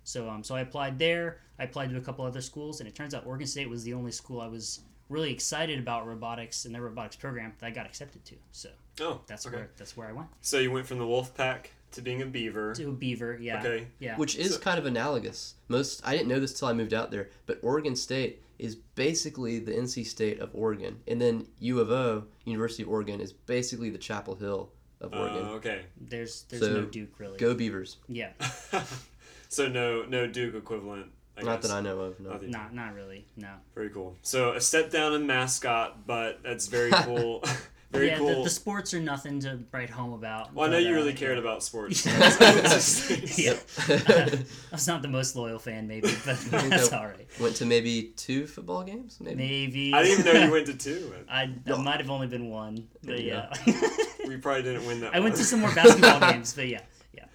So 0.03 0.27
um, 0.27 0.43
so 0.43 0.55
I 0.55 0.61
applied 0.61 0.97
there. 0.97 1.37
I 1.59 1.63
applied 1.65 1.91
to 1.91 1.97
a 1.97 2.01
couple 2.01 2.25
other 2.25 2.41
schools, 2.41 2.79
and 2.79 2.89
it 2.89 2.95
turns 2.95 3.13
out 3.13 3.25
Oregon 3.27 3.45
State 3.45 3.69
was 3.69 3.83
the 3.83 3.93
only 3.93 4.11
school 4.11 4.41
I 4.41 4.47
was 4.47 4.79
really 5.09 5.31
excited 5.31 5.77
about 5.77 6.07
robotics 6.07 6.65
and 6.65 6.73
their 6.73 6.81
robotics 6.81 7.15
program 7.15 7.53
that 7.59 7.67
I 7.67 7.69
got 7.69 7.85
accepted 7.85 8.25
to. 8.25 8.35
So 8.51 8.69
Oh, 8.99 9.21
that's 9.27 9.45
okay. 9.45 9.57
where 9.57 9.69
that's 9.77 9.95
where 9.95 10.07
I 10.07 10.11
went 10.11 10.27
So 10.41 10.57
you 10.57 10.71
went 10.71 10.87
from 10.87 10.97
the 10.97 11.05
wolf 11.05 11.35
pack 11.35 11.71
to 11.91 12.01
being 12.01 12.21
a 12.21 12.25
beaver. 12.25 12.73
to 12.75 12.89
a 12.89 12.91
Beaver. 12.91 13.37
Yeah, 13.41 13.59
Okay. 13.59 13.87
yeah. 13.99 14.17
which 14.17 14.35
is 14.35 14.53
So- 14.55 14.59
kind 14.59 14.79
of 14.79 14.85
analogous. 14.85 15.55
Most 15.67 16.01
I 16.05 16.11
didn't 16.15 16.27
know 16.29 16.39
this 16.39 16.53
till 16.57 16.67
I 16.67 16.73
moved 16.73 16.93
out 16.93 17.11
there, 17.11 17.29
but 17.45 17.59
Oregon 17.61 17.95
State 17.95 18.41
is 18.59 18.75
basically 18.75 19.57
the 19.59 19.71
NC 19.75 20.03
State 20.05 20.39
of 20.39 20.49
Oregon, 20.53 20.99
and 21.07 21.19
then 21.19 21.47
U 21.59 21.79
of 21.79 21.89
O, 21.91 22.25
University 22.45 22.83
of 22.83 22.89
Oregon, 22.89 23.19
is 23.19 23.33
basically 23.33 23.89
the 23.89 23.97
Chapel 23.97 24.35
Hill 24.35 24.71
of 24.99 25.13
Uh, 25.13 25.17
Oregon. 25.17 25.45
okay. 25.57 25.81
there's 25.99 26.43
there's 26.49 26.61
So, 26.61 26.73
no 26.73 26.85
Duke 26.85 27.19
really. 27.19 27.37
Go 27.37 27.55
Beavers! 27.55 27.97
Yeah, 28.07 28.31
so 29.49 29.67
no 29.67 30.03
no 30.05 30.27
Duke 30.27 30.55
equivalent. 30.55 31.11
I 31.37 31.43
Not 31.43 31.61
guess. 31.61 31.71
that 31.71 31.77
I 31.77 31.81
know 31.81 31.99
of. 32.01 32.19
No. 32.19 32.37
Not 32.37 32.73
not 32.75 32.93
really. 32.93 33.25
No. 33.35 33.49
Very 33.73 33.89
cool. 33.89 34.15
So 34.21 34.51
a 34.53 34.61
step 34.61 34.91
down 34.91 35.13
in 35.13 35.25
mascot, 35.25 36.05
but 36.05 36.43
that's 36.43 36.67
very 36.67 36.91
cool. 37.03 37.43
very 37.91 38.07
yeah, 38.07 38.17
cool. 38.17 38.27
the, 38.37 38.43
the 38.43 38.49
sports 38.49 38.93
are 38.93 39.01
nothing 39.01 39.39
to 39.41 39.59
write 39.71 39.89
home 39.89 40.13
about. 40.13 40.53
well, 40.53 40.67
I 40.67 40.71
know 40.71 40.77
but, 40.77 40.83
you 40.83 40.93
uh, 40.93 40.97
really 40.97 41.13
cared 41.13 41.37
about 41.37 41.61
sports. 41.61 42.05
yeah. 43.37 43.55
I 43.87 44.45
was 44.71 44.87
not 44.87 45.01
the 45.01 45.09
most 45.09 45.35
loyal 45.35 45.59
fan, 45.59 45.87
maybe, 45.87 46.07
but 46.25 46.37
that's 46.51 46.89
so. 46.89 46.97
all 46.97 47.07
right. 47.07 47.27
Went 47.39 47.57
to 47.57 47.65
maybe 47.65 48.13
two 48.15 48.47
football 48.47 48.83
games, 48.83 49.17
maybe. 49.19 49.35
Maybe. 49.35 49.93
I 49.93 50.03
didn't 50.03 50.19
even 50.19 50.33
know 50.33 50.45
you 50.45 50.51
went 50.51 50.67
to 50.67 50.77
two. 50.77 51.13
I, 51.29 51.53
I 51.67 51.77
might 51.81 51.99
have 51.99 52.09
only 52.09 52.27
been 52.27 52.49
one, 52.49 52.87
but 53.03 53.21
Yeah. 53.21 53.53
yeah. 53.65 53.89
We 54.25 54.37
probably 54.37 54.63
didn't 54.63 54.85
win 54.85 55.01
that. 55.01 55.13
I 55.13 55.19
went 55.19 55.35
to 55.35 55.43
some 55.43 55.59
more 55.59 55.73
basketball 55.75 56.19
games, 56.31 56.53
but 56.53 56.67
yeah, 56.67 56.81
yeah. 57.13 57.25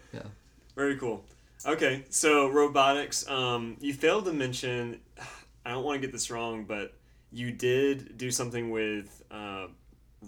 Very 0.75 0.97
cool. 0.97 1.25
Okay, 1.67 2.05
so 2.11 2.49
robotics. 2.49 3.29
Um, 3.29 3.77
you 3.81 3.93
failed 3.93 4.25
to 4.27 4.33
mention. 4.33 5.01
I 5.67 5.71
don't 5.71 5.85
want 5.85 6.01
to 6.01 6.07
get 6.07 6.13
this 6.13 6.31
wrong, 6.31 6.65
but 6.65 6.95
you 7.33 7.51
did 7.51 8.17
do 8.17 8.31
something 8.31 8.71
with 8.71 9.23
uh, 9.33 9.67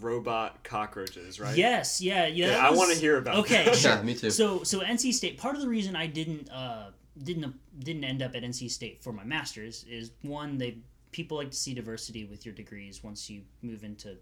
robot 0.01 0.63
cockroaches, 0.63 1.39
right? 1.39 1.55
Yes, 1.55 2.01
yeah, 2.01 2.27
yeah. 2.27 2.45
Okay, 2.45 2.53
that 2.55 2.63
I 2.65 2.71
want 2.71 2.93
to 2.93 2.99
hear 2.99 3.17
about. 3.17 3.37
Okay, 3.37 3.65
that. 3.65 3.75
sure. 3.77 3.91
Yeah, 3.91 4.01
me 4.01 4.15
too. 4.15 4.29
So, 4.29 4.63
so 4.63 4.79
NC 4.79 5.13
State. 5.13 5.37
Part 5.37 5.55
of 5.55 5.61
the 5.61 5.67
reason 5.67 5.95
I 5.95 6.07
didn't 6.07 6.49
uh, 6.49 6.91
didn't 7.23 7.53
didn't 7.79 8.03
end 8.03 8.21
up 8.21 8.35
at 8.35 8.43
NC 8.43 8.69
State 8.71 9.03
for 9.03 9.13
my 9.13 9.23
master's 9.23 9.85
is 9.89 10.11
one 10.21 10.57
they 10.57 10.77
people 11.11 11.37
like 11.37 11.51
to 11.51 11.57
see 11.57 11.73
diversity 11.73 12.25
with 12.25 12.45
your 12.45 12.53
degrees 12.53 13.03
once 13.03 13.29
you 13.29 13.41
move 13.61 13.83
into 13.83 14.15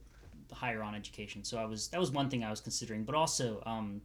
higher 0.54 0.82
on 0.82 0.96
education. 0.96 1.44
So 1.44 1.58
I 1.58 1.66
was 1.66 1.90
that 1.90 2.00
was 2.00 2.12
one 2.12 2.30
thing 2.30 2.44
I 2.44 2.50
was 2.50 2.62
considering, 2.62 3.04
but 3.04 3.16
also 3.16 3.62
um, 3.66 4.02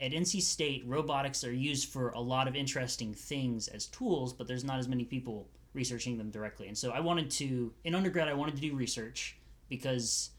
at 0.00 0.10
NC 0.10 0.42
State, 0.42 0.82
robotics 0.86 1.44
are 1.44 1.52
used 1.52 1.88
for 1.88 2.10
a 2.10 2.20
lot 2.20 2.48
of 2.48 2.56
interesting 2.56 3.14
things 3.14 3.68
as 3.68 3.86
tools, 3.86 4.32
but 4.32 4.48
there's 4.48 4.64
not 4.64 4.78
as 4.78 4.88
many 4.88 5.04
people 5.04 5.48
researching 5.74 6.18
them 6.18 6.30
directly. 6.30 6.66
And 6.68 6.76
so 6.76 6.90
I 6.90 7.00
wanted 7.00 7.30
to, 7.32 7.72
in 7.84 7.94
undergrad, 7.94 8.28
I 8.28 8.34
wanted 8.34 8.56
to 8.56 8.60
do 8.60 8.74
research 8.74 9.36
because 9.68 10.30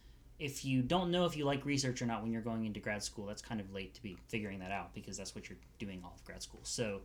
if 0.44 0.66
you 0.66 0.82
don't 0.82 1.10
know 1.10 1.26
if 1.26 1.38
you 1.38 1.46
like 1.46 1.66
research 1.66 2.02
or 2.02 2.06
not 2.06 2.22
when 2.22 2.32
you're 2.32 2.42
going 2.42 2.66
into 2.66 2.80
grad 2.80 3.02
school, 3.02 3.26
that's 3.26 3.42
kind 3.42 3.62
of 3.62 3.72
late 3.74 3.94
to 3.94 4.04
be 4.04 4.18
figuring 4.28 4.60
that 4.60 4.72
out 4.72 4.94
because 4.94 5.16
that's 5.18 5.34
what 5.34 5.48
you're 5.50 5.58
doing 5.80 6.02
all 6.04 6.14
of 6.16 6.24
grad 6.26 6.44
school. 6.44 6.60
So, 6.64 7.00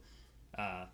uh, 0.59 0.87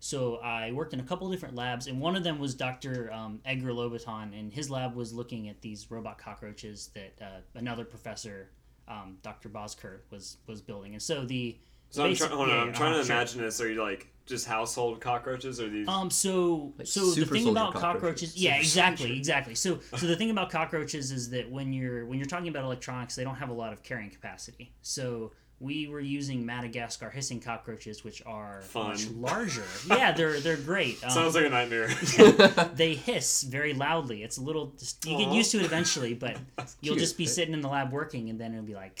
so 0.00 0.36
I 0.36 0.72
worked 0.72 0.94
in 0.94 1.00
a 1.00 1.02
couple 1.02 1.28
different 1.30 1.54
labs, 1.56 1.86
and 1.88 2.00
one 2.00 2.16
of 2.16 2.22
them 2.24 2.38
was 2.38 2.54
Dr. 2.54 3.12
Um, 3.12 3.40
Edgar 3.44 3.72
Lobaton, 3.72 4.38
and 4.38 4.52
his 4.52 4.70
lab 4.70 4.94
was 4.94 5.12
looking 5.12 5.48
at 5.48 5.60
these 5.60 5.90
robot 5.90 6.18
cockroaches 6.18 6.90
that 6.94 7.12
uh, 7.20 7.40
another 7.54 7.84
professor, 7.84 8.48
um, 8.86 9.18
Dr. 9.22 9.48
Bozkurt, 9.50 10.00
was 10.10 10.38
was 10.46 10.62
building. 10.62 10.94
And 10.94 11.02
so 11.02 11.24
the 11.24 11.58
So 11.90 12.04
I'm, 12.04 12.10
basic- 12.10 12.28
try- 12.28 12.36
hold 12.36 12.48
on, 12.48 12.54
yeah, 12.56 12.62
I'm 12.62 12.72
trying 12.72 12.94
to 12.94 13.04
sure. 13.04 13.14
imagine 13.16 13.42
this. 13.42 13.60
Are 13.60 13.70
you 13.70 13.82
like 13.82 14.06
just 14.28 14.46
household 14.46 15.00
cockroaches 15.00 15.60
or 15.60 15.68
these? 15.68 15.88
Um. 15.88 16.10
So, 16.10 16.72
Like 16.78 16.86
so 16.86 17.10
the 17.10 17.24
thing 17.26 17.48
about 17.48 17.72
cockroaches. 17.74 18.32
cockroaches, 18.32 18.36
yeah, 18.36 18.52
Super 18.52 18.60
exactly, 18.60 19.06
soldier. 19.06 19.18
exactly. 19.18 19.54
So, 19.54 19.80
so 19.96 20.06
the 20.06 20.16
thing 20.16 20.30
about 20.30 20.50
cockroaches 20.50 21.10
is 21.10 21.30
that 21.30 21.50
when 21.50 21.72
you're 21.72 22.06
when 22.06 22.18
you're 22.18 22.26
talking 22.28 22.48
about 22.48 22.64
electronics, 22.64 23.16
they 23.16 23.24
don't 23.24 23.36
have 23.36 23.48
a 23.48 23.54
lot 23.54 23.72
of 23.72 23.82
carrying 23.82 24.10
capacity. 24.10 24.72
So 24.82 25.32
we 25.60 25.88
were 25.88 25.98
using 25.98 26.46
Madagascar 26.46 27.10
hissing 27.10 27.40
cockroaches, 27.40 28.04
which 28.04 28.22
are 28.24 28.62
Fun. 28.62 28.90
much 28.90 29.06
larger. 29.14 29.64
yeah, 29.88 30.12
they're 30.12 30.38
they're 30.40 30.56
great. 30.56 31.02
Um, 31.02 31.10
Sounds 31.10 31.34
like 31.34 31.46
a 31.46 31.48
nightmare. 31.48 31.88
they 32.74 32.94
hiss 32.94 33.42
very 33.42 33.72
loudly. 33.74 34.22
It's 34.22 34.36
a 34.36 34.40
little. 34.42 34.66
Just, 34.78 35.04
you 35.04 35.18
get 35.18 35.32
used 35.32 35.50
to 35.52 35.58
it 35.58 35.64
eventually, 35.64 36.14
but 36.14 36.36
you'll 36.80 36.94
cute. 36.94 36.98
just 36.98 37.18
be 37.18 37.26
sitting 37.26 37.54
in 37.54 37.60
the 37.60 37.68
lab 37.68 37.90
working, 37.92 38.30
and 38.30 38.38
then 38.40 38.52
it'll 38.52 38.64
be 38.66 38.74
like. 38.74 38.92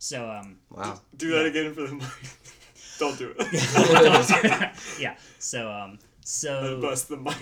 So 0.00 0.30
um. 0.30 0.56
Wow. 0.70 1.00
Do 1.18 1.32
that 1.32 1.44
again 1.46 1.74
for 1.74 1.82
the 1.82 1.94
mic. 1.94 2.06
Don't 2.98 3.18
do 3.18 3.34
it. 3.38 4.72
yeah. 5.00 5.16
So 5.38 5.70
um. 5.70 5.98
I 6.00 6.04
So 6.24 6.80
bust 6.80 7.08
the 7.08 7.16
mic. 7.16 7.34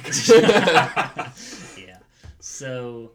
yeah. 1.88 1.98
So 2.40 3.12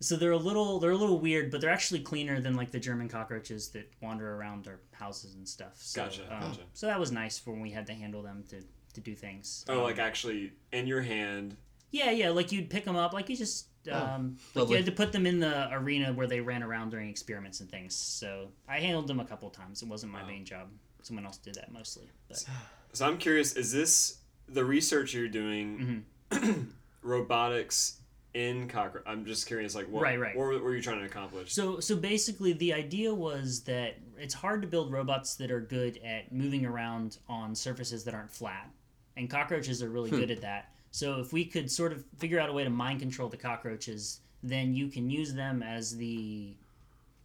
so 0.00 0.16
they're 0.16 0.32
a 0.32 0.36
little 0.36 0.78
they're 0.80 0.90
a 0.90 0.96
little 0.96 1.18
weird, 1.20 1.50
but 1.50 1.60
they're 1.60 1.70
actually 1.70 2.00
cleaner 2.00 2.40
than 2.40 2.54
like 2.54 2.70
the 2.70 2.80
German 2.80 3.08
cockroaches 3.08 3.68
that 3.70 3.90
wander 4.02 4.34
around 4.34 4.66
our 4.66 4.80
houses 4.92 5.34
and 5.34 5.46
stuff. 5.48 5.76
So, 5.80 6.04
Gotcha, 6.04 6.22
um, 6.34 6.40
gotcha. 6.40 6.60
So 6.74 6.86
that 6.86 6.98
was 6.98 7.12
nice 7.12 7.38
for 7.38 7.52
when 7.52 7.60
we 7.60 7.70
had 7.70 7.86
to 7.86 7.92
handle 7.94 8.22
them 8.22 8.44
to 8.48 8.62
to 8.94 9.00
do 9.00 9.14
things. 9.14 9.64
oh, 9.68 9.78
Um, 9.78 9.82
like 9.84 9.98
actually 9.98 10.52
in 10.72 10.86
your 10.86 11.00
hand. 11.02 11.56
yeah, 11.92 12.10
yeah, 12.10 12.30
like 12.30 12.50
you'd 12.52 12.68
pick 12.70 12.84
them 12.84 12.96
up, 12.96 13.12
like 13.12 13.28
you 13.28 13.36
just 13.36 13.66
um, 13.90 14.36
like 14.54 14.68
you 14.68 14.76
had 14.76 14.84
to 14.86 14.92
put 14.92 15.12
them 15.12 15.26
in 15.26 15.40
the 15.40 15.68
arena 15.72 16.12
where 16.12 16.26
they 16.26 16.40
ran 16.40 16.62
around 16.62 16.90
during 16.90 17.08
experiments 17.08 17.60
and 17.60 17.70
things. 17.70 17.94
So 17.94 18.48
I 18.68 18.80
handled 18.80 19.06
them 19.06 19.20
a 19.20 19.24
couple 19.24 19.48
times. 19.50 19.80
It 19.82 19.88
wasn't 19.88 20.12
my 20.12 20.20
Wow. 20.22 20.28
main 20.28 20.44
job. 20.44 20.68
Someone 21.02 21.26
else 21.26 21.38
did 21.38 21.54
that 21.54 21.72
mostly. 21.72 22.10
But 22.28 22.44
So 22.92 23.06
I'm 23.06 23.18
curious. 23.18 23.54
Is 23.54 23.72
this 23.72 24.18
the 24.48 24.64
research 24.64 25.14
you're 25.14 25.28
doing? 25.28 26.04
Mm-hmm. 26.30 26.62
robotics 27.02 27.96
in 28.34 28.68
cockroach. 28.68 29.02
I'm 29.06 29.24
just 29.24 29.46
curious. 29.46 29.74
Like 29.74 29.88
what? 29.88 30.02
Right, 30.02 30.18
right. 30.18 30.36
What 30.36 30.46
were, 30.46 30.52
what 30.54 30.62
were 30.62 30.74
you 30.74 30.82
trying 30.82 31.00
to 31.00 31.06
accomplish? 31.06 31.52
So 31.52 31.80
so 31.80 31.96
basically 31.96 32.52
the 32.52 32.72
idea 32.72 33.12
was 33.12 33.60
that 33.60 33.96
it's 34.18 34.34
hard 34.34 34.62
to 34.62 34.68
build 34.68 34.92
robots 34.92 35.34
that 35.36 35.50
are 35.50 35.60
good 35.60 35.98
at 36.04 36.32
moving 36.32 36.64
around 36.66 37.18
on 37.28 37.54
surfaces 37.54 38.04
that 38.04 38.14
aren't 38.14 38.30
flat. 38.30 38.70
And 39.16 39.28
cockroaches 39.28 39.82
are 39.82 39.90
really 39.90 40.10
good 40.10 40.30
at 40.30 40.40
that. 40.42 40.70
So 40.92 41.20
if 41.20 41.32
we 41.32 41.44
could 41.44 41.70
sort 41.70 41.92
of 41.92 42.04
figure 42.18 42.40
out 42.40 42.48
a 42.48 42.52
way 42.52 42.64
to 42.64 42.70
mind 42.70 43.00
control 43.00 43.28
the 43.28 43.36
cockroaches, 43.36 44.20
then 44.42 44.74
you 44.74 44.88
can 44.88 45.10
use 45.10 45.34
them 45.34 45.62
as 45.62 45.96
the 45.96 46.54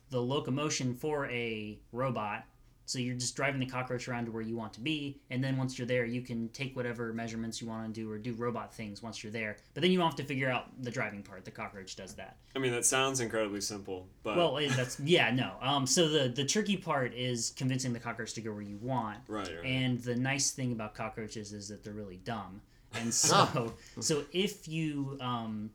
the 0.10 0.20
locomotion 0.20 0.94
for 0.94 1.28
a 1.30 1.78
robot. 1.92 2.46
So 2.86 3.00
you're 3.00 3.16
just 3.16 3.36
driving 3.36 3.60
the 3.60 3.66
cockroach 3.66 4.08
around 4.08 4.26
to 4.26 4.32
where 4.32 4.44
you 4.44 4.56
want 4.56 4.74
to 4.74 4.82
be, 4.82 5.20
and 5.30 5.44
then 5.44 5.58
once 5.58 5.78
you're 5.78 5.88
there, 5.88 6.06
you 6.06 6.22
can 6.22 6.50
take 6.50 6.76
whatever 6.76 7.12
measurements 7.14 7.62
you 7.62 7.68
want 7.68 7.94
to 7.94 8.02
do 8.02 8.12
or 8.12 8.18
do 8.18 8.34
robot 8.34 8.74
things 8.74 9.02
once 9.02 9.24
you're 9.24 9.32
there. 9.32 9.58
But 9.74 9.82
then 9.82 9.92
you 9.92 9.98
don't 9.98 10.08
have 10.08 10.16
to 10.18 10.24
figure 10.24 10.50
out 10.50 10.66
the 10.84 10.92
driving 10.92 11.24
part. 11.24 11.46
The 11.46 11.52
cockroach 11.52 11.96
does 11.96 12.14
that. 12.16 12.38
I 12.56 12.60
mean, 12.60 12.72
that 12.72 12.86
sounds 12.86 13.20
incredibly 13.20 13.62
simple, 13.62 14.08
but 14.24 14.38
Well, 14.38 14.60
that's 14.70 15.00
yeah, 15.04 15.32
no. 15.32 15.54
Um, 15.62 15.88
so 15.88 16.08
the 16.08 16.30
the 16.30 16.46
tricky 16.46 16.78
part 16.78 17.14
is 17.14 17.54
convincing 17.58 17.94
the 17.94 18.00
cockroach 18.00 18.34
to 18.34 18.42
go 18.42 18.52
where 18.52 18.62
you 18.62 18.78
want. 18.82 19.18
right, 19.28 19.48
right. 19.48 19.66
And 19.66 20.00
the 20.02 20.16
nice 20.16 20.52
thing 20.52 20.72
about 20.72 20.94
cockroaches 20.96 21.54
is 21.54 21.68
that 21.70 21.84
they're 21.84 21.94
really 21.94 22.18
dumb. 22.18 22.62
And 22.94 23.14
so 23.26 23.74
so 24.00 24.24
if 24.32 24.68
you 24.68 25.18
um, 25.22 25.72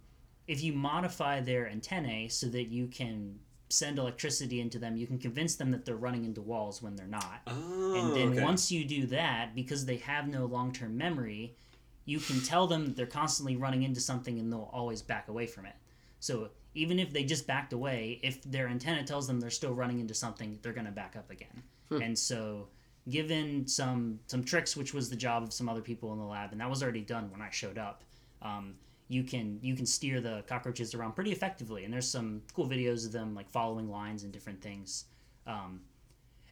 if 0.46 0.62
you 0.62 0.72
modify 0.72 1.40
their 1.40 1.68
antennae 1.68 2.28
so 2.28 2.46
that 2.48 2.64
you 2.64 2.86
can 2.86 3.38
send 3.70 3.98
electricity 3.98 4.60
into 4.60 4.78
them, 4.78 4.96
you 4.96 5.06
can 5.06 5.18
convince 5.18 5.54
them 5.54 5.70
that 5.70 5.84
they're 5.84 5.96
running 5.96 6.24
into 6.24 6.40
walls 6.42 6.82
when 6.82 6.96
they're 6.96 7.06
not. 7.06 7.40
oh, 7.46 7.94
And 7.94 8.16
then 8.16 8.28
okay. 8.32 8.42
once 8.42 8.70
you 8.70 8.84
do 8.84 9.06
that, 9.06 9.54
because 9.54 9.86
they 9.86 9.96
have 9.98 10.28
no 10.28 10.44
long 10.46 10.72
term 10.72 10.96
memory, 10.96 11.56
you 12.04 12.18
can 12.18 12.40
tell 12.40 12.66
them 12.66 12.86
that 12.86 12.96
they're 12.96 13.06
constantly 13.06 13.56
running 13.56 13.82
into 13.84 14.00
something 14.00 14.38
and 14.38 14.52
they'll 14.52 14.70
always 14.72 15.02
back 15.02 15.28
away 15.28 15.46
from 15.46 15.66
it. 15.66 15.74
So 16.18 16.50
even 16.74 16.98
if 16.98 17.12
they 17.12 17.24
just 17.24 17.46
backed 17.46 17.72
away, 17.72 18.20
if 18.22 18.42
their 18.42 18.68
antenna 18.68 19.04
tells 19.04 19.26
them 19.26 19.40
they're 19.40 19.50
still 19.50 19.72
running 19.74 20.00
into 20.00 20.14
something, 20.14 20.58
they're 20.62 20.72
going 20.72 20.86
to 20.86 20.92
back 20.92 21.16
up 21.16 21.30
again. 21.30 21.62
And 22.02 22.16
so, 22.18 22.68
given 23.08 23.66
some 23.66 24.20
some 24.26 24.44
tricks, 24.44 24.76
which 24.76 24.94
was 24.94 25.10
the 25.10 25.16
job 25.16 25.42
of 25.42 25.52
some 25.52 25.68
other 25.68 25.80
people 25.80 26.12
in 26.12 26.18
the 26.18 26.24
lab, 26.24 26.52
and 26.52 26.60
that 26.60 26.70
was 26.70 26.82
already 26.82 27.00
done 27.00 27.30
when 27.32 27.42
I 27.42 27.50
showed 27.50 27.78
up, 27.78 28.04
um, 28.42 28.74
you 29.10 29.24
can 29.24 29.58
you 29.60 29.74
can 29.74 29.84
steer 29.84 30.20
the 30.20 30.44
cockroaches 30.46 30.94
around 30.94 31.16
pretty 31.16 31.32
effectively. 31.32 31.84
And 31.84 31.92
there's 31.92 32.08
some 32.08 32.42
cool 32.54 32.68
videos 32.68 33.04
of 33.04 33.10
them 33.10 33.34
like 33.34 33.50
following 33.50 33.90
lines 33.90 34.22
and 34.22 34.32
different 34.32 34.62
things. 34.62 35.06
Um, 35.48 35.80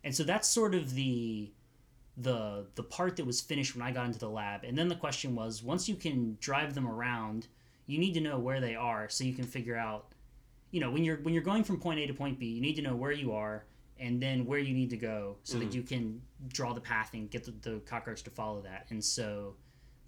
and 0.03 0.15
so 0.15 0.25
that's 0.25 0.49
sort 0.49 0.75
of 0.75 0.93
the 0.93 1.53
the 2.17 2.67
the 2.75 2.83
part 2.83 3.15
that 3.17 3.25
was 3.25 3.41
finished 3.41 3.77
when 3.77 3.87
I 3.87 3.93
got 3.93 4.07
into 4.07 4.19
the 4.19 4.29
lab. 4.29 4.65
And 4.65 4.77
then 4.77 4.89
the 4.89 4.97
question 4.97 5.37
was, 5.37 5.63
once 5.63 5.89
you 5.89 5.95
can 5.95 6.37
drive 6.41 6.75
them 6.75 6.89
around, 6.89 7.47
you 7.87 7.97
need 7.97 8.15
to 8.15 8.21
know 8.21 8.41
where 8.41 8.61
they 8.61 8.75
are 8.75 9.09
so 9.09 9.23
you 9.23 9.35
can 9.35 9.45
figure 9.45 9.77
out, 9.77 10.07
you 10.73 10.81
know, 10.81 10.91
when 10.91 11.05
you're 11.05 11.19
when 11.19 11.35
you're 11.35 11.45
going 11.45 11.63
from 11.63 11.79
point 11.79 12.01
A 12.01 12.09
to 12.09 12.15
point 12.15 12.41
B, 12.41 12.47
you 12.47 12.61
need 12.61 12.75
to 12.75 12.83
know 12.83 12.97
where 12.97 13.13
you 13.13 13.33
are 13.33 13.67
and 14.01 14.21
then 14.21 14.45
where 14.45 14.59
you 14.59 14.75
need 14.75 14.91
to 14.91 14.97
go 14.97 15.37
so 15.45 15.59
that 15.59 15.73
you 15.73 15.83
can 15.83 16.21
draw 16.49 16.73
the 16.73 16.81
path 16.81 17.15
and 17.15 17.31
get 17.31 17.45
the, 17.45 17.53
the 17.63 17.79
cockroach 17.81 18.25
to 18.25 18.31
follow 18.31 18.61
that. 18.63 18.87
And 18.91 19.03
so 19.03 19.55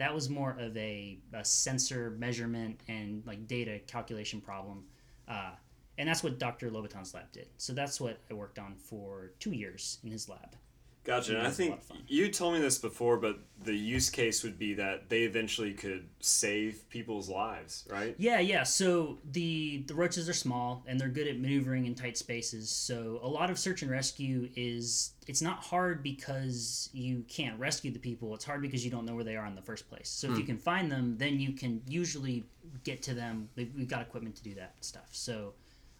that 0.01 0.15
was 0.15 0.31
more 0.31 0.57
of 0.59 0.75
a, 0.79 1.19
a 1.35 1.45
sensor 1.45 2.17
measurement 2.19 2.81
and 2.89 3.23
like 3.27 3.47
data 3.47 3.79
calculation 3.87 4.41
problem. 4.41 4.83
Uh, 5.29 5.51
and 5.99 6.09
that's 6.09 6.25
what 6.25 6.39
Dr. 6.39 6.71
Lobaton's 6.71 7.13
lab 7.13 7.31
did. 7.33 7.49
So 7.59 7.75
that's 7.75 8.01
what 8.01 8.19
I 8.31 8.35
worked 8.35 8.59
on 8.59 8.77
for 8.77 9.33
two 9.41 9.51
years 9.51 9.99
in 10.03 10.11
his 10.11 10.27
lab. 10.27 10.57
Gotcha. 11.05 11.39
And 11.39 11.47
I 11.47 11.51
think 11.51 11.71
lot 11.71 11.79
of 11.79 11.85
fun. 11.85 11.99
you 12.09 12.31
told 12.31 12.55
me 12.55 12.61
this 12.61 12.79
before, 12.79 13.17
but 13.17 13.39
the 13.65 13.75
use 13.75 14.11
case 14.11 14.43
would 14.43 14.59
be 14.59 14.75
that 14.75 15.09
they 15.09 15.23
eventually 15.23 15.73
could 15.73 16.09
save 16.21 16.89
people's 16.91 17.29
lives, 17.29 17.87
right? 17.91 18.15
Yeah, 18.19 18.41
yeah. 18.41 18.65
So 18.65 19.19
the 19.33 19.83
the 19.87 19.95
roaches 19.95 20.29
are 20.29 20.35
small 20.35 20.85
and 20.87 21.01
they're 21.01 21.09
good 21.09 21.27
at 21.27 21.39
maneuvering 21.39 21.87
in 21.87 21.95
tight 21.95 22.19
spaces. 22.19 22.71
So 22.71 23.19
a 23.23 23.29
lot 23.29 23.51
of 23.51 23.59
search 23.59 23.81
and 23.83 23.91
rescue 23.91 24.51
is 24.57 25.13
it's 25.27 25.41
not 25.41 25.63
hard 25.63 26.03
because 26.03 26.91
you 26.93 27.25
can't 27.29 27.59
rescue 27.59 27.91
the 27.91 27.99
people. 27.99 28.35
It's 28.35 28.45
hard 28.45 28.61
because 28.61 28.85
you 28.85 28.91
don't 28.91 29.07
know 29.07 29.15
where 29.15 29.25
they 29.25 29.37
are 29.37 29.47
in 29.47 29.55
the 29.55 29.63
first 29.63 29.89
place. 29.89 30.09
So 30.09 30.31
if 30.31 30.39
you 30.39 30.45
can 30.45 30.59
find 30.59 30.93
them, 30.93 31.17
then 31.19 31.41
you 31.41 31.53
can 31.53 31.81
usually 31.89 32.45
get 32.85 33.03
to 33.05 33.15
them. 33.15 33.49
We've, 33.57 33.73
we've 33.75 33.89
got 33.89 34.03
equipment 34.03 34.37
to 34.37 34.43
do 34.43 34.55
that 34.55 34.75
stuff. 34.81 35.09
So 35.13 35.55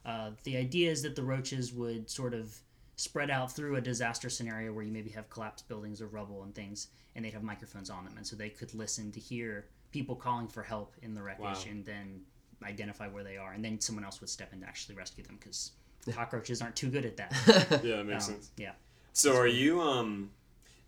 uh, 0.05 0.31
the 0.45 0.57
idea 0.57 0.91
is 0.91 1.03
that 1.03 1.17
the 1.17 1.23
roaches 1.23 1.73
would 1.73 2.11
sort 2.11 2.35
of 2.35 2.61
spread 3.01 3.31
out 3.31 3.51
through 3.53 3.77
a 3.77 3.81
disaster 3.81 4.29
scenario 4.29 4.73
where 4.73 4.85
you 4.85 4.93
maybe 4.93 5.11
have 5.11 5.29
collapsed 5.31 5.67
buildings 5.69 6.01
or 6.03 6.07
rubble 6.07 6.43
and 6.43 6.55
things, 6.55 6.89
and 7.15 7.25
they'd 7.25 7.33
have 7.33 7.43
microphones 7.43 7.91
on 7.91 8.05
them, 8.05 8.15
and 8.17 8.27
so 8.27 8.37
they 8.37 8.51
could 8.51 8.73
listen 8.75 9.11
to 9.13 9.21
hear 9.21 9.67
people 9.91 10.15
calling 10.15 10.47
for 10.49 10.63
help 10.63 10.95
in 11.03 11.15
the 11.15 11.23
wreckage, 11.23 11.45
Wow. 11.45 11.71
and 11.71 11.85
then 11.85 12.21
identify 12.63 13.09
where 13.09 13.25
they 13.25 13.37
are, 13.37 13.53
and 13.53 13.65
then 13.65 13.81
someone 13.81 14.05
else 14.05 14.21
would 14.21 14.29
step 14.31 14.53
in 14.53 14.61
to 14.61 14.67
actually 14.67 14.95
rescue 14.95 15.25
them 15.25 15.37
because 15.41 15.73
cockroaches 16.13 16.61
aren't 16.63 16.77
too 16.77 16.91
good 16.91 17.05
at 17.05 17.17
that. 17.17 17.33
Yeah, 17.85 17.97
that 17.97 18.07
makes 18.07 18.29
Um, 18.29 18.35
sense. 18.35 18.51
yeah. 18.57 18.73
So 19.13 19.37
are 19.37 19.47
you 19.47 19.81
um 19.81 20.31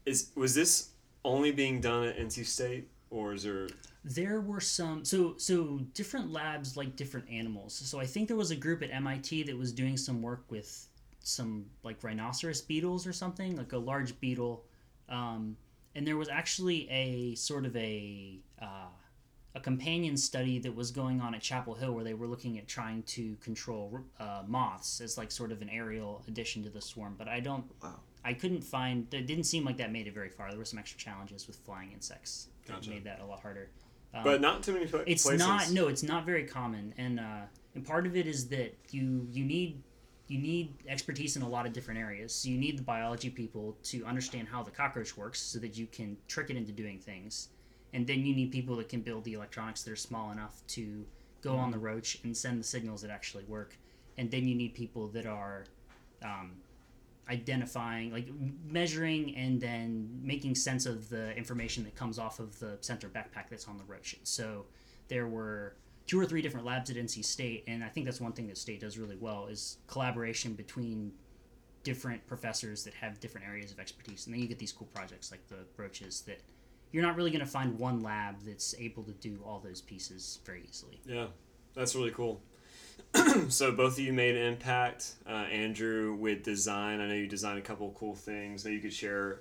is 0.07 0.31
was 0.37 0.54
this 0.54 0.90
only 1.25 1.50
being 1.52 1.81
done 1.81 2.04
at 2.09 2.16
NC 2.19 2.45
State 2.47 2.88
or 3.11 3.33
is 3.35 3.42
there 3.45 3.69
There 4.04 4.40
were 4.40 4.61
some 4.61 5.04
so 5.04 5.35
so 5.38 5.78
different 5.95 6.31
labs 6.33 6.76
like 6.76 6.95
different 6.97 7.28
animals. 7.31 7.75
So 7.75 7.99
I 8.00 8.07
think 8.07 8.28
there 8.28 8.37
was 8.37 8.50
a 8.50 8.57
group 8.57 8.83
at 8.83 8.90
MIT 8.90 9.45
that 9.45 9.57
was 9.57 9.73
doing 9.73 9.97
some 9.97 10.23
work 10.23 10.45
with 10.50 10.88
some 11.23 11.67
like 11.83 12.02
rhinoceros 12.02 12.61
beetles 12.61 13.07
or 13.07 13.12
something, 13.12 13.57
like 13.57 13.73
a 13.73 13.79
large 13.79 14.19
beetle. 14.21 14.64
Um, 15.09 15.57
and 15.95 16.07
there 16.07 16.17
was 16.17 16.29
actually 16.29 16.88
a 16.91 17.35
sort 17.35 17.67
of 17.67 17.76
a 17.76 18.38
uh, 18.61 18.88
a 19.55 19.61
companion 19.61 20.17
study 20.17 20.59
that 20.61 20.75
was 20.75 20.91
going 20.91 21.21
on 21.21 21.35
at 21.35 21.43
Chapel 21.43 21.75
Hill 21.75 21.93
where 21.93 22.05
they 22.05 22.14
were 22.14 22.26
looking 22.26 22.59
at 22.59 22.67
trying 22.67 23.02
to 23.05 23.37
control 23.37 24.00
uh, 24.19 24.43
moths 24.47 25.00
as 25.00 25.19
like 25.19 25.31
sort 25.31 25.52
of 25.52 25.61
an 25.61 25.69
aerial 25.69 26.23
addition 26.26 26.62
to 26.62 26.71
the 26.71 26.81
swarm. 26.81 27.14
But 27.19 27.29
I 27.29 27.41
don't. 27.41 27.64
Wow. 27.83 28.00
I 28.25 28.35
couldn't 28.35 28.62
find. 28.62 29.12
It 29.12 29.26
didn't 29.26 29.45
seem 29.45 29.64
like 29.64 29.76
that 29.79 29.93
made 29.93 30.07
it 30.07 30.14
very 30.14 30.31
far. 30.31 30.49
There 30.50 30.59
were 30.59 30.64
some 30.64 30.79
extra 30.79 30.99
challenges 30.99 31.47
with 31.47 31.57
flying 31.57 31.93
insects 31.93 32.49
that 32.67 32.75
Gotcha. 32.75 32.91
made 32.91 33.05
that 33.05 33.21
a 33.21 33.26
lot 33.26 33.41
harder. 33.41 33.69
Um, 34.14 34.25
but 34.25 34.41
not 34.41 34.62
too 34.62 34.73
many 34.73 34.87
pla- 34.87 35.02
it's 35.07 35.25
places. 35.25 35.47
not. 35.47 35.71
No, 35.71 35.88
it's 35.88 36.02
not 36.02 36.25
very 36.25 36.45
common, 36.45 36.95
and 36.97 37.19
uh, 37.19 37.43
and 37.75 37.85
part 37.85 38.07
of 38.07 38.17
it 38.17 38.26
is 38.26 38.49
that 38.49 38.76
you 38.91 39.26
you 39.31 39.45
need 39.45 39.83
you 40.32 40.38
need 40.38 40.74
expertise 40.88 41.36
in 41.36 41.42
a 41.42 41.48
lot 41.56 41.64
of 41.66 41.72
different 41.72 42.00
areas. 42.00 42.34
So 42.34 42.48
you 42.48 42.58
need 42.66 42.78
the 42.78 42.82
biology 42.94 43.30
people 43.30 43.76
to 43.90 43.96
understand 44.12 44.48
how 44.48 44.62
the 44.62 44.70
cockroach 44.70 45.16
works, 45.22 45.40
so 45.52 45.58
that 45.58 45.76
you 45.78 45.86
can 45.86 46.16
trick 46.26 46.48
it 46.50 46.56
into 46.56 46.72
doing 46.72 46.98
things, 46.98 47.48
and 47.94 48.06
then 48.06 48.20
you 48.26 48.34
need 48.34 48.50
people 48.50 48.74
that 48.76 48.88
can 48.88 49.02
build 49.08 49.24
the 49.24 49.34
electronics 49.34 49.82
that 49.82 49.92
are 49.92 49.96
small 50.10 50.32
enough 50.32 50.56
to 50.76 50.84
go 51.42 51.56
on 51.56 51.70
the 51.70 51.78
roach 51.78 52.18
and 52.24 52.36
send 52.36 52.58
the 52.62 52.64
signals 52.64 53.02
that 53.02 53.10
actually 53.10 53.44
work, 53.44 53.76
and 54.18 54.30
then 54.30 54.48
you 54.48 54.54
need 54.54 54.72
people 54.74 55.08
that 55.08 55.26
are 55.26 55.64
um, 56.24 56.52
identifying 57.28 58.12
like 58.12 58.28
measuring 58.68 59.36
and 59.36 59.60
then 59.60 60.08
making 60.22 60.54
sense 60.54 60.86
of 60.86 61.08
the 61.08 61.36
information 61.36 61.84
that 61.84 61.94
comes 61.94 62.18
off 62.18 62.40
of 62.40 62.58
the 62.58 62.78
sensor 62.80 63.08
backpack 63.08 63.46
that's 63.50 63.68
on 63.68 63.76
the 63.76 63.84
roach. 63.84 64.16
So 64.24 64.64
there 65.08 65.26
were 65.26 65.74
two 66.06 66.18
or 66.18 66.26
three 66.26 66.42
different 66.42 66.66
labs 66.66 66.90
at 66.90 66.97
nc 66.97 67.25
state 67.25 67.64
and 67.66 67.82
i 67.85 67.88
think 67.88 68.06
that's 68.06 68.21
one 68.21 68.32
thing 68.32 68.47
that 68.47 68.59
state 68.59 68.80
does 68.80 68.99
really 68.99 69.16
well 69.16 69.47
is 69.47 69.78
collaboration 69.87 70.54
between 70.54 71.12
different 71.85 72.25
professors 72.26 72.85
that 72.85 72.94
have 72.94 73.18
different 73.21 73.47
areas 73.47 73.73
of 73.73 73.78
expertise 73.78 74.26
and 74.26 74.35
then 74.35 74.40
you 74.40 74.49
get 74.49 74.59
these 74.59 74.73
cool 74.73 74.88
projects 74.94 75.30
like 75.30 75.47
the 75.49 75.59
roaches 75.76 76.23
that 76.23 76.40
you're 76.92 77.02
not 77.02 77.16
really 77.16 77.30
going 77.30 77.44
to 77.44 77.50
find 77.50 77.78
one 77.78 78.02
lab 78.02 78.37
that's 78.44 78.75
able 78.78 79.02
to 79.02 79.12
do 79.12 79.40
all 79.44 79.59
those 79.59 79.80
pieces 79.80 80.40
very 80.44 80.62
easily 80.68 81.00
Yeah, 81.06 81.26
that's 81.75 81.94
really 81.94 82.11
cool. 82.11 82.42
so 83.49 83.73
both 83.73 83.94
of 83.94 83.99
you 83.99 84.12
made 84.12 84.37
an 84.37 84.47
impact. 84.47 85.14
Uh, 85.26 85.47
Andrew 85.50 86.14
with 86.14 86.42
design. 86.42 87.00
I 87.00 87.09
know 87.09 87.14
you 87.14 87.26
designed 87.26 87.59
a 87.59 87.62
couple 87.62 87.90
cool 87.99 88.14
things. 88.14 88.64
Maybe 88.64 88.76
you 88.76 88.82
could 88.82 88.92
share 88.92 89.40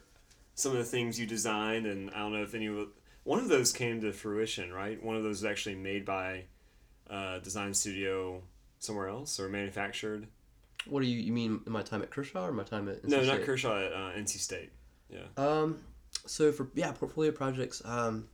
some 0.55 0.71
of 0.71 0.77
the 0.77 0.83
things 0.83 1.19
you 1.19 1.25
designed, 1.25 1.85
and 1.85 2.09
I 2.11 2.19
don't 2.19 2.33
know 2.33 2.43
if 2.43 2.53
any 2.53 2.67
of 2.67 2.87
one 3.23 3.39
of 3.39 3.49
those 3.49 3.71
came 3.71 4.01
to 4.01 4.11
fruition. 4.11 4.73
Right, 4.73 5.01
one 5.01 5.15
of 5.15 5.23
those 5.23 5.41
was 5.41 5.45
actually 5.45 5.75
made 5.75 6.05
by 6.05 6.45
a 7.07 7.39
design 7.43 7.73
studio 7.73 8.41
somewhere 8.79 9.07
else 9.07 9.39
or 9.39 9.49
manufactured. 9.49 10.27
What 10.85 11.01
do 11.01 11.07
you 11.07 11.19
you 11.19 11.33
mean? 11.33 11.61
My 11.65 11.81
time 11.81 12.01
at 12.01 12.09
Kershaw 12.09 12.47
or 12.47 12.51
my 12.51 12.63
time 12.63 12.89
at 12.89 13.03
NC 13.03 13.09
no, 13.09 13.23
not 13.23 13.43
Kershaw 13.43 13.77
at 13.77 13.93
uh, 13.93 14.11
NC 14.17 14.39
State. 14.39 14.71
Yeah. 15.09 15.19
Um, 15.37 15.79
so 16.25 16.51
for 16.51 16.69
yeah, 16.73 16.91
portfolio 16.91 17.31
projects, 17.31 17.81
um, 17.85 18.27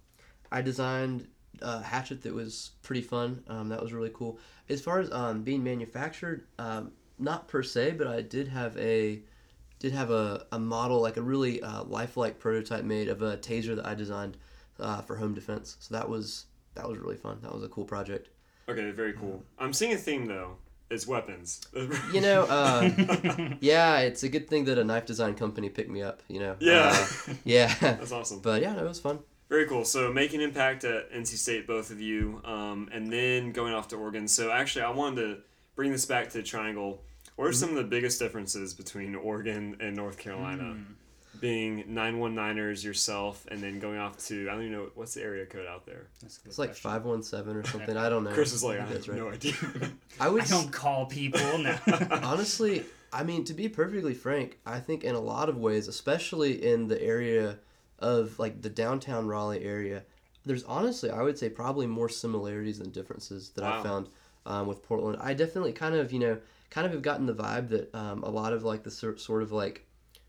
I 0.51 0.61
designed 0.61 1.27
a 1.61 1.81
hatchet 1.81 2.21
that 2.23 2.33
was 2.33 2.71
pretty 2.83 3.01
fun. 3.01 3.43
Um, 3.47 3.69
that 3.69 3.81
was 3.81 3.93
really 3.93 4.11
cool. 4.13 4.39
As 4.69 4.81
far 4.81 4.99
as 4.99 5.11
um, 5.11 5.43
being 5.43 5.63
manufactured, 5.63 6.45
um, 6.59 6.91
not 7.19 7.47
per 7.47 7.63
se, 7.63 7.91
but 7.91 8.07
I 8.07 8.21
did 8.21 8.47
have 8.47 8.77
a 8.77 9.21
did 9.79 9.91
have 9.93 10.09
a, 10.09 10.45
a 10.51 10.59
model 10.59 11.01
like 11.01 11.17
a 11.17 11.21
really 11.21 11.61
uh, 11.61 11.83
lifelike 11.83 12.39
prototype 12.39 12.83
made 12.83 13.09
of 13.09 13.21
a 13.21 13.37
taser 13.37 13.75
that 13.75 13.85
I 13.85 13.93
designed 13.93 14.37
uh, 14.79 15.01
for 15.01 15.15
home 15.15 15.33
defense. 15.33 15.77
So 15.79 15.93
that 15.95 16.07
was 16.07 16.45
that 16.75 16.87
was 16.87 16.97
really 16.99 17.17
fun. 17.17 17.39
That 17.41 17.53
was 17.53 17.63
a 17.63 17.69
cool 17.69 17.85
project. 17.85 18.29
Okay, 18.69 18.91
very 18.91 19.13
cool. 19.13 19.43
I'm 19.57 19.73
seeing 19.73 19.93
a 19.93 19.97
theme 19.97 20.25
though. 20.25 20.57
It's 20.89 21.05
weapons. 21.05 21.61
You 22.13 22.21
know, 22.21 22.43
uh, 22.43 22.89
yeah, 23.59 23.99
it's 23.99 24.23
a 24.23 24.29
good 24.29 24.47
thing 24.49 24.65
that 24.65 24.77
a 24.77 24.83
knife 24.83 25.05
design 25.05 25.35
company 25.35 25.69
picked 25.69 25.89
me 25.89 26.01
up. 26.01 26.21
You 26.29 26.39
know, 26.39 26.55
Yeah. 26.59 26.91
Uh, 26.93 27.33
yeah. 27.43 27.73
That's 27.81 28.11
awesome. 28.11 28.39
but 28.39 28.61
yeah, 28.61 28.73
no, 28.73 28.85
it 28.85 28.87
was 28.87 28.99
fun. 28.99 29.19
Very 29.49 29.65
cool. 29.67 29.85
So 29.85 30.11
making 30.13 30.41
impact 30.41 30.83
at 30.83 31.11
NC 31.11 31.37
State, 31.37 31.67
both 31.67 31.89
of 31.91 31.99
you, 32.01 32.41
um, 32.45 32.89
and 32.91 33.11
then 33.11 33.51
going 33.53 33.73
off 33.73 33.87
to 33.89 33.95
Oregon. 33.95 34.27
So 34.27 34.51
actually, 34.51 34.83
I 34.83 34.89
wanted 34.91 35.21
to 35.21 35.37
bring 35.75 35.91
this 35.91 36.05
back 36.05 36.29
to 36.31 36.43
Triangle. 36.43 37.01
What 37.37 37.47
are 37.47 37.53
some 37.53 37.69
of 37.69 37.75
the 37.75 37.83
biggest 37.83 38.19
differences 38.19 38.73
between 38.73 39.13
Oregon 39.15 39.77
and 39.79 39.95
North 39.95 40.17
Carolina? 40.17 40.75
Being 41.39 41.83
919ers 41.85 42.83
yourself, 42.83 43.45
and 43.51 43.61
then 43.61 43.79
going 43.79 43.97
off 43.99 44.17
to 44.27 44.47
I 44.49 44.53
don't 44.53 44.61
even 44.63 44.73
know 44.73 44.89
what's 44.95 45.13
the 45.13 45.21
area 45.23 45.45
code 45.45 45.67
out 45.67 45.85
there. 45.85 46.07
that's 46.21 46.37
a 46.43 46.47
It's 46.47 46.57
like 46.59 46.69
question. 46.69 46.89
five 46.89 47.05
one 47.05 47.23
seven 47.23 47.55
or 47.55 47.63
something. 47.67 47.95
I 47.97 48.09
don't 48.09 48.23
know. 48.23 48.31
Chris 48.31 48.53
is 48.53 48.63
like, 48.63 48.79
I 48.79 48.85
think 48.85 48.89
have 48.89 48.97
that's 48.97 49.07
right. 49.09 49.17
no 49.17 49.29
idea. 49.31 49.91
I 50.19 50.29
would 50.29 50.43
i 50.43 50.45
don't 50.47 50.71
call 50.71 51.05
people 51.05 51.57
no 51.59 51.77
honestly. 52.23 52.83
I 53.13 53.23
mean, 53.23 53.45
to 53.45 53.53
be 53.53 53.69
perfectly 53.69 54.13
frank, 54.13 54.59
I 54.65 54.79
think 54.79 55.03
in 55.05 55.15
a 55.15 55.19
lot 55.19 55.47
of 55.47 55.57
ways, 55.57 55.87
especially 55.87 56.63
in 56.65 56.87
the 56.89 57.01
area 57.01 57.57
of 57.99 58.37
like 58.37 58.61
the 58.61 58.69
downtown 58.69 59.27
Raleigh 59.27 59.63
area, 59.63 60.03
there's 60.45 60.63
honestly, 60.65 61.09
I 61.09 61.21
would 61.21 61.37
say, 61.37 61.49
probably 61.49 61.87
more 61.87 62.09
similarities 62.09 62.79
than 62.79 62.89
differences 62.91 63.49
that 63.51 63.63
Wow. 63.63 63.79
I 63.79 63.83
found 63.83 64.09
um, 64.45 64.67
with 64.67 64.83
Portland. 64.83 65.17
I 65.21 65.33
definitely 65.33 65.71
kind 65.71 65.95
of, 65.95 66.11
you 66.11 66.19
know, 66.19 66.37
kind 66.69 66.85
of 66.85 66.91
have 66.91 67.01
gotten 67.01 67.25
the 67.25 67.33
vibe 67.33 67.69
that 67.69 67.95
um, 67.95 68.23
a 68.23 68.29
lot 68.29 68.51
of 68.51 68.63
like 68.65 68.83
the 68.83 68.91
sort 68.91 69.21
sort 69.21 69.41
of 69.41 69.53
like 69.53 69.85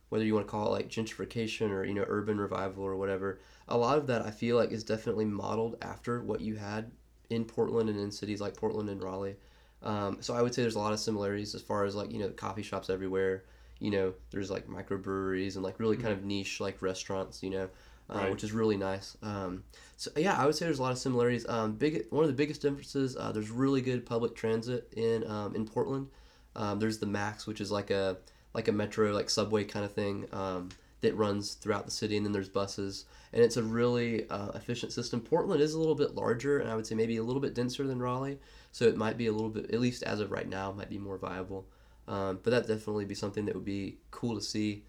whether 0.08 0.24
you 0.24 0.34
want 0.34 0.46
to 0.46 0.50
call 0.50 0.66
it 0.66 0.70
like 0.70 0.88
gentrification 0.88 1.70
or 1.70 1.84
you 1.84 1.94
know 1.94 2.04
urban 2.08 2.38
revival 2.38 2.82
or 2.84 2.96
whatever 2.96 3.38
a 3.68 3.76
lot 3.76 3.98
of 3.98 4.06
that 4.06 4.22
i 4.22 4.30
feel 4.30 4.56
like 4.56 4.70
is 4.72 4.84
definitely 4.84 5.24
modeled 5.24 5.76
after 5.82 6.22
what 6.22 6.40
you 6.40 6.56
had 6.56 6.90
in 7.30 7.44
portland 7.44 7.88
and 7.88 7.98
in 7.98 8.10
cities 8.10 8.40
like 8.40 8.56
portland 8.56 8.88
and 8.88 9.02
raleigh. 9.02 9.36
Um, 9.82 10.18
so 10.20 10.34
i 10.34 10.42
would 10.42 10.54
say 10.54 10.62
there's 10.62 10.74
a 10.76 10.80
lot 10.80 10.92
of 10.92 10.98
similarities 11.00 11.54
as 11.54 11.62
far 11.62 11.84
as 11.84 11.94
like 11.94 12.10
you 12.10 12.18
know 12.18 12.30
coffee 12.30 12.62
shops 12.62 12.90
everywhere 12.90 13.44
you 13.78 13.90
know 13.90 14.14
there's 14.30 14.50
like 14.50 14.66
microbreweries 14.66 15.54
and 15.54 15.62
like 15.62 15.78
really 15.78 15.96
kind 15.96 16.12
of 16.12 16.24
niche 16.24 16.60
like 16.60 16.82
restaurants 16.82 17.42
you 17.42 17.50
know 17.50 17.68
uh, 18.10 18.20
Right. 18.20 18.30
which 18.30 18.42
is 18.42 18.52
really 18.52 18.78
nice. 18.78 19.18
Um, 19.22 19.64
so 19.98 20.10
yeah 20.16 20.34
i 20.40 20.46
would 20.46 20.54
say 20.54 20.64
there's 20.64 20.78
a 20.78 20.82
lot 20.82 20.92
of 20.92 20.98
similarities. 20.98 21.46
Um, 21.46 21.74
big 21.74 22.06
one 22.08 22.24
of 22.24 22.28
the 22.30 22.34
biggest 22.34 22.62
differences 22.62 23.16
uh, 23.16 23.32
there's 23.32 23.50
really 23.50 23.82
good 23.82 24.06
public 24.06 24.34
transit 24.34 24.90
in 24.96 25.30
um, 25.30 25.54
in 25.54 25.66
portland. 25.66 26.08
Um, 26.56 26.78
there's 26.80 26.98
the 26.98 27.06
max 27.06 27.46
which 27.46 27.60
is 27.60 27.70
like 27.70 27.90
a 27.90 28.16
like 28.58 28.66
a 28.68 28.72
metro 28.72 29.12
like 29.12 29.30
subway 29.30 29.62
kind 29.64 29.84
of 29.84 29.92
thing 29.92 30.26
um, 30.32 30.68
that 31.00 31.14
runs 31.14 31.54
throughout 31.54 31.84
the 31.84 31.90
city 31.92 32.16
and 32.16 32.26
then 32.26 32.32
there's 32.32 32.48
buses 32.48 33.04
and 33.32 33.40
it's 33.40 33.56
a 33.56 33.62
really 33.62 34.28
uh, 34.30 34.48
efficient 34.60 34.92
system 34.92 35.20
portland 35.20 35.60
is 35.60 35.74
a 35.74 35.78
little 35.78 35.94
bit 35.94 36.16
larger 36.16 36.58
and 36.58 36.68
i 36.68 36.74
would 36.74 36.84
say 36.86 36.96
maybe 36.96 37.16
a 37.18 37.22
little 37.22 37.40
bit 37.40 37.54
denser 37.54 37.86
than 37.86 38.00
raleigh 38.00 38.38
so 38.72 38.84
it 38.84 38.96
might 38.96 39.16
be 39.16 39.28
a 39.28 39.32
little 39.32 39.48
bit 39.48 39.70
at 39.70 39.78
least 39.80 40.02
as 40.02 40.18
of 40.18 40.32
right 40.32 40.48
now 40.48 40.72
might 40.72 40.90
be 40.90 40.98
more 40.98 41.18
viable 41.18 41.66
um, 42.08 42.40
but 42.42 42.50
that 42.50 42.66
definitely 42.66 43.04
be 43.04 43.14
something 43.14 43.44
that 43.46 43.54
would 43.54 43.64
be 43.78 43.98
cool 44.10 44.34
to 44.34 44.42
see 44.42 44.82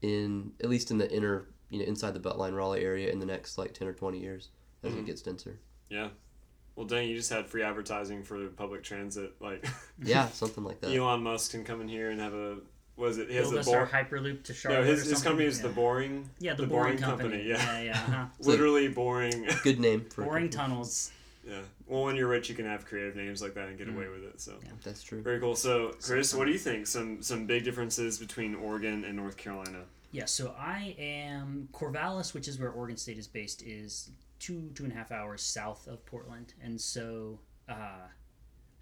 in 0.00 0.50
at 0.64 0.68
least 0.68 0.90
in 0.90 0.98
the 0.98 1.08
inner 1.14 1.46
you 1.70 1.78
know 1.78 1.84
inside 1.84 2.12
the 2.12 2.20
beltline 2.20 2.56
raleigh 2.56 2.82
area 2.82 3.08
in 3.12 3.20
the 3.20 3.26
next 3.26 3.56
like 3.56 3.72
10 3.72 3.86
or 3.86 3.92
20 3.92 4.18
years 4.18 4.48
as 4.82 4.92
Mhm. 4.92 4.98
it 5.00 5.06
gets 5.06 5.22
denser 5.22 5.58
yeah. 5.88 6.08
Well, 6.74 6.86
dang, 6.86 7.06
you 7.06 7.16
just 7.16 7.28
had 7.28 7.46
free 7.46 7.62
advertising 7.62 8.22
for 8.22 8.46
public 8.48 8.82
transit. 8.82 9.34
Like 9.40 9.66
yeah 10.02 10.28
something 10.42 10.64
like 10.64 10.80
that 10.80 10.96
Elon 10.96 11.22
Musk 11.22 11.50
can 11.50 11.64
come 11.64 11.82
in 11.82 11.88
here 11.88 12.08
and 12.10 12.18
have 12.18 12.32
a 12.32 12.56
was 13.02 13.18
it? 13.18 13.28
He 13.28 13.36
has 13.36 13.50
build 13.50 13.64
bor- 13.66 13.86
hyperloop 13.86 14.42
to 14.44 14.54
Charlotte. 14.54 14.80
No, 14.80 14.84
his, 14.86 15.04
his 15.04 15.22
company 15.22 15.46
is 15.46 15.58
yeah. 15.58 15.66
the 15.66 15.72
Boring. 15.74 16.30
yeah 16.38 16.54
the, 16.54 16.62
the 16.62 16.68
boring, 16.68 16.96
Boring 16.96 16.98
company. 16.98 17.28
Company, 17.30 17.50
yeah. 17.50 17.80
yeah, 17.80 17.82
yeah. 17.82 17.92
uh-huh. 17.92 18.24
Literally 18.40 18.88
boring. 18.88 19.46
good 19.62 19.80
name 19.80 20.06
for 20.08 20.22
a 20.22 20.24
boring 20.24 20.48
tunnels. 20.50 21.10
yeah. 21.46 21.60
Well, 21.86 22.04
when 22.04 22.16
you're 22.16 22.28
rich, 22.28 22.48
you 22.48 22.54
can 22.54 22.64
have 22.64 22.86
creative 22.86 23.16
names 23.16 23.42
like 23.42 23.52
that 23.54 23.68
and 23.68 23.76
get 23.76 23.88
away 23.88 24.08
with 24.08 24.24
it. 24.24 24.40
So 24.40 24.54
Yeah. 24.62 24.70
that's 24.82 25.02
true 25.02 25.20
very 25.20 25.38
cool. 25.40 25.56
So, 25.56 25.94
Chris, 26.00 26.32
what 26.34 26.46
do 26.46 26.52
you 26.52 26.58
think? 26.58 26.86
Some 26.86 27.20
some 27.22 27.46
big 27.46 27.64
differences 27.64 28.18
between 28.18 28.54
Oregon 28.54 29.04
and 29.04 29.14
North 29.16 29.36
Carolina. 29.36 29.82
Yeah, 30.12 30.26
so 30.26 30.54
I 30.58 30.94
am 30.98 31.68
Corvallis, 31.72 32.34
which 32.34 32.46
is 32.46 32.58
where 32.60 32.70
Oregon 32.70 32.96
State 32.98 33.18
is 33.18 33.26
based, 33.26 33.62
is 33.62 34.10
two 34.38 34.70
two 34.74 34.84
and 34.84 34.92
a 34.92 34.96
half 34.96 35.10
hours 35.10 35.42
south 35.42 35.86
of 35.88 36.04
Portland, 36.06 36.52
and 36.62 36.78
so 36.80 37.38
uh, 37.68 38.06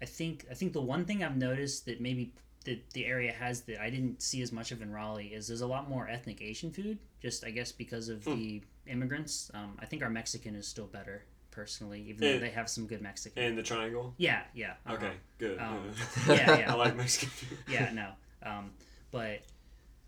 I 0.01 0.05
think 0.05 0.45
I 0.51 0.53
think 0.53 0.73
the 0.73 0.81
one 0.81 1.05
thing 1.05 1.23
I've 1.23 1.37
noticed 1.37 1.85
that 1.85 2.01
maybe 2.01 2.33
that 2.65 2.89
the 2.91 3.05
area 3.05 3.31
has 3.31 3.61
that 3.61 3.81
I 3.81 3.89
didn't 3.89 4.21
see 4.21 4.41
as 4.41 4.51
much 4.51 4.71
of 4.71 4.81
in 4.81 4.91
Raleigh 4.91 5.27
is 5.33 5.47
there's 5.47 5.61
a 5.61 5.67
lot 5.67 5.89
more 5.89 6.07
ethnic 6.07 6.41
Asian 6.41 6.71
food. 6.71 6.97
Just 7.21 7.43
I 7.43 7.49
guess 7.51 7.71
because 7.71 8.09
of 8.09 8.23
Hmm. 8.23 8.35
the 8.35 8.61
immigrants. 8.87 9.49
Um, 9.53 9.77
I 9.79 9.85
think 9.85 10.01
our 10.03 10.09
Mexican 10.09 10.55
is 10.55 10.67
still 10.67 10.87
better 10.87 11.23
personally, 11.51 12.01
even 12.07 12.21
though 12.21 12.39
they 12.39 12.49
have 12.51 12.69
some 12.69 12.87
good 12.87 13.01
Mexican. 13.01 13.43
And 13.43 13.57
the 13.57 13.63
Triangle. 13.63 14.13
yeah, 14.17 14.43
yeah. 14.53 14.73
uh-huh. 14.85 14.95
Okay, 14.95 15.11
good. 15.37 15.59
Um, 15.59 15.91
Uh, 16.29 16.33
yeah, 16.33 16.57
yeah. 16.59 16.73
I 16.73 16.75
like 16.77 16.95
Mexican 16.95 17.29
food. 17.29 17.57
yeah, 17.67 17.91
no. 17.93 18.09
Um, 18.43 18.71
but 19.11 19.41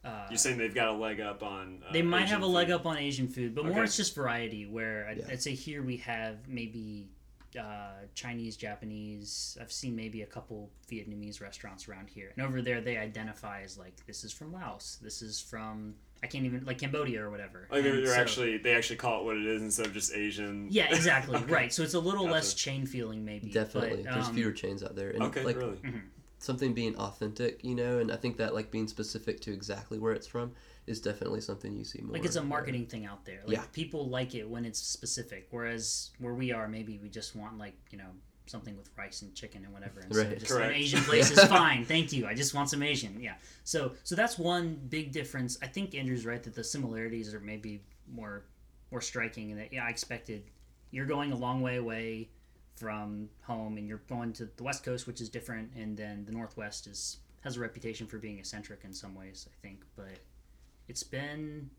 uh, 0.06 0.26
You're 0.30 0.38
saying 0.38 0.58
they've 0.58 0.74
got 0.74 0.88
a 0.90 0.94
leg 0.94 1.20
up 1.22 1.44
on. 1.44 1.84
Uh, 1.88 1.92
They 1.94 2.02
might 2.02 2.24
Asian 2.24 2.30
have 2.36 2.42
a 2.44 2.48
leg 2.48 2.72
up 2.72 2.86
on 2.86 2.98
Asian 2.98 3.28
food, 3.28 3.54
but 3.56 3.66
more 3.66 3.84
it's 3.84 3.96
just 3.98 4.16
variety. 4.16 4.66
Where 4.66 5.08
I'd, 5.08 5.18
Yeah. 5.18 5.26
I'd 5.32 5.42
say 5.42 5.54
here 5.56 5.82
we 5.84 5.98
have 5.98 6.48
maybe 6.48 7.10
uh, 7.58 7.92
Chinese, 8.16 8.58
Japanese. 8.58 9.58
I've 9.62 9.72
seen 9.72 9.96
maybe 9.96 10.22
a 10.22 10.26
couple 10.26 10.70
Vietnamese 10.92 11.42
restaurants 11.42 11.88
around 11.88 12.10
here, 12.10 12.32
and 12.36 12.46
over 12.46 12.62
there 12.62 12.82
they 12.82 12.98
identify 12.98 13.62
as 13.62 13.78
like 13.78 14.06
this 14.06 14.24
is 14.24 14.32
from 14.32 14.52
Laos, 14.54 14.98
this 15.02 15.22
is 15.22 15.40
from 15.42 15.96
I 16.22 16.28
can't 16.28 16.46
even 16.46 16.64
like 16.66 16.78
Cambodia 16.78 17.22
or 17.22 17.30
whatever. 17.30 17.68
Like 17.70 17.84
they're, 17.84 17.96
And 17.96 18.06
they're 18.08 18.16
so- 18.16 18.22
actually 18.22 18.58
they 18.58 18.74
actually 18.76 18.96
call 18.96 19.22
it 19.22 19.26
what 19.26 19.38
it 19.38 19.46
is 19.46 19.62
instead 19.62 19.88
of 19.88 19.94
just 19.94 20.14
Asian. 20.14 20.68
yeah, 20.72 20.86
exactly 20.94 21.36
Okay. 21.44 21.52
right. 21.52 21.74
So 21.74 21.84
it's 21.84 21.96
a 21.96 22.00
little 22.00 22.26
less 22.26 22.54
chain 22.54 22.86
feeling 22.86 23.26
maybe. 23.26 23.50
Definitely. 23.50 24.04
but, 24.04 24.14
There's 24.14 24.28
um, 24.30 24.36
fewer 24.36 24.52
chains 24.52 24.84
out 24.84 24.96
there. 24.96 25.10
And 25.10 25.24
Okay, 25.24 25.44
like 25.44 25.58
really. 25.58 25.80
Something 26.44 26.74
being 26.74 26.96
authentic, 26.98 27.64
you 27.64 27.76
know, 27.76 28.00
and 28.00 28.12
I 28.12 28.16
think 28.16 28.38
that 28.38 28.54
like 28.54 28.72
being 28.72 28.88
specific 28.88 29.40
to 29.42 29.54
exactly 29.54 30.00
where 30.00 30.14
it's 30.14 30.28
from 30.28 30.52
is 30.86 31.00
definitely 31.00 31.42
something 31.42 31.76
you 31.76 31.84
see 31.86 32.02
more. 32.02 32.14
Like 32.14 32.26
it's 32.26 32.36
a 32.36 32.44
marketing 32.44 32.86
thing 32.88 33.06
out 33.06 33.26
there. 33.26 33.40
Like 33.46 33.58
Yeah. 33.58 33.64
people 33.72 34.10
like 34.10 34.36
it 34.36 34.50
when 34.50 34.66
it's 34.66 34.80
specific. 34.80 35.48
Whereas 35.52 36.12
where 36.20 36.34
we 36.34 36.52
are, 36.52 36.68
maybe 36.68 37.00
we 37.02 37.10
just 37.10 37.36
want 37.36 37.58
like 37.58 37.76
you 37.92 37.98
know 37.98 38.10
something 38.46 38.76
with 38.76 38.90
rice 38.98 39.22
and 39.22 39.34
chicken 39.34 39.64
and 39.64 39.74
whatever. 39.74 40.02
And 40.02 40.14
so 40.14 40.22
Right. 40.24 40.38
just 40.38 40.52
Correct. 40.52 40.72
an 40.72 40.76
Asian 40.82 41.02
place 41.04 41.32
is 41.32 41.42
fine. 41.60 41.86
Thank 41.86 42.12
you. 42.12 42.28
I 42.28 42.34
just 42.34 42.54
want 42.54 42.70
some 42.70 42.84
Asian. 42.84 43.20
Yeah. 43.22 43.36
So 43.64 43.94
so 44.04 44.16
that's 44.16 44.38
one 44.38 44.76
big 44.90 45.12
difference. 45.14 45.58
I 45.62 45.68
think 45.68 45.96
Andrew's 45.96 46.26
right 46.26 46.44
that 46.44 46.54
the 46.54 46.64
similarities 46.64 47.34
are 47.34 47.40
maybe 47.40 47.82
more 48.12 48.44
more 48.92 49.02
striking 49.02 49.52
and 49.52 49.60
that 49.62 49.72
yeah 49.74 49.86
I 49.86 49.90
expected 49.90 50.44
you're 50.92 51.06
going 51.08 51.32
a 51.32 51.36
long 51.36 51.62
way 51.62 51.78
away 51.78 52.30
from 52.76 53.30
home 53.42 53.78
and 53.78 53.88
you're 53.88 54.02
going 54.10 54.34
to 54.34 54.50
the 54.58 54.64
West 54.64 54.84
Coast, 54.84 55.08
which 55.08 55.22
is 55.22 55.30
different, 55.30 55.72
and 55.76 55.96
then 55.96 56.26
the 56.26 56.32
Northwest 56.32 56.88
is 56.88 57.18
has 57.42 57.58
a 57.58 57.60
reputation 57.60 58.08
for 58.08 58.18
being 58.18 58.40
eccentric 58.40 58.82
in 58.86 58.94
some 58.94 59.14
ways, 59.16 59.48
I 59.52 59.56
think. 59.62 59.84
But 59.96 60.20
it's 60.88 61.04
been 61.04 61.70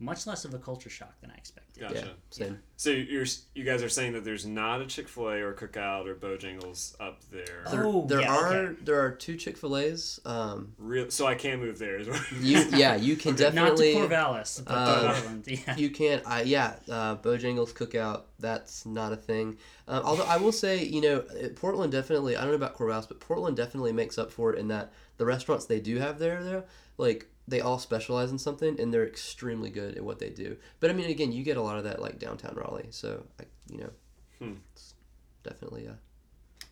much 0.00 0.26
less 0.26 0.44
of 0.44 0.54
a 0.54 0.58
culture 0.58 0.90
shock 0.90 1.20
than 1.20 1.30
I 1.30 1.34
expected. 1.34 1.80
Gotcha. 1.80 1.94
Yeah, 1.94 2.04
same. 2.30 2.58
So 2.76 2.90
you're 2.90 3.24
you 3.54 3.64
guys 3.64 3.82
are 3.82 3.88
saying 3.88 4.12
that 4.12 4.24
there's 4.24 4.46
not 4.46 4.80
a 4.80 4.86
Chick 4.86 5.08
Fil 5.08 5.28
A 5.28 5.36
or 5.40 5.52
Cookout 5.54 6.06
or 6.06 6.14
Bojangles 6.14 6.94
up 7.00 7.20
there. 7.30 7.64
There, 7.70 7.84
Oh, 7.86 8.06
there 8.06 8.20
yeah, 8.20 8.36
are 8.36 8.56
okay. 8.56 8.82
there 8.84 9.00
are 9.00 9.10
two 9.10 9.36
Chick 9.36 9.56
Fil 9.56 9.76
A's. 9.76 10.20
Um, 10.24 10.72
Real, 10.78 11.10
so 11.10 11.26
I 11.26 11.34
can 11.34 11.58
move 11.60 11.78
there. 11.78 12.00
you 12.00 12.58
yeah 12.74 12.94
you 12.96 13.16
can 13.16 13.34
definitely 13.34 13.94
Not 13.94 14.08
to 14.08 14.08
definitely 14.08 14.16
Corvallis, 14.16 14.64
but 14.64 14.72
Uh, 14.72 15.02
to 15.02 15.20
Portland. 15.20 15.44
Yeah. 15.48 15.76
you 15.76 15.90
can't 15.90 16.22
I 16.26 16.42
yeah 16.42 16.76
uh, 16.90 17.16
Bojangles 17.16 17.72
Cookout 17.72 18.22
that's 18.38 18.86
not 18.86 19.12
a 19.12 19.16
thing. 19.16 19.56
Um, 19.88 20.02
although 20.04 20.24
I 20.24 20.36
will 20.36 20.52
say 20.52 20.84
you 20.84 21.00
know 21.00 21.18
uh, 21.18 21.48
Portland 21.56 21.90
definitely 21.92 22.36
I 22.36 22.40
don't 22.42 22.50
know 22.50 22.56
about 22.56 22.76
Corvallis 22.76 23.08
but 23.08 23.18
Portland 23.20 23.56
definitely 23.56 23.92
makes 23.92 24.16
up 24.18 24.30
for 24.30 24.52
it 24.54 24.58
in 24.58 24.68
that 24.68 24.92
the 25.16 25.26
restaurants 25.26 25.66
they 25.66 25.80
do 25.80 25.98
have 25.98 26.18
there 26.20 26.42
though 26.44 26.64
like 26.98 27.26
they 27.48 27.60
all 27.60 27.78
specialize 27.78 28.30
in 28.30 28.38
something 28.38 28.78
and 28.80 28.92
they're 28.92 29.06
extremely 29.06 29.70
good 29.70 29.96
at 29.96 30.04
what 30.04 30.18
they 30.18 30.30
do. 30.30 30.56
But 30.80 30.90
I 30.90 30.92
mean 30.94 31.10
again 31.10 31.32
you 31.32 31.42
get 31.42 31.56
a 31.56 31.62
lot 31.62 31.78
of 31.78 31.84
that 31.84 32.00
like 32.02 32.18
downtown 32.18 32.54
Raleigh 32.54 32.88
so 32.90 33.24
I, 33.40 33.44
you 33.70 33.78
know 33.78 33.90
Hmm. 34.38 34.52
it's 34.72 34.94
definitely 35.42 35.88
uh, 35.88 35.94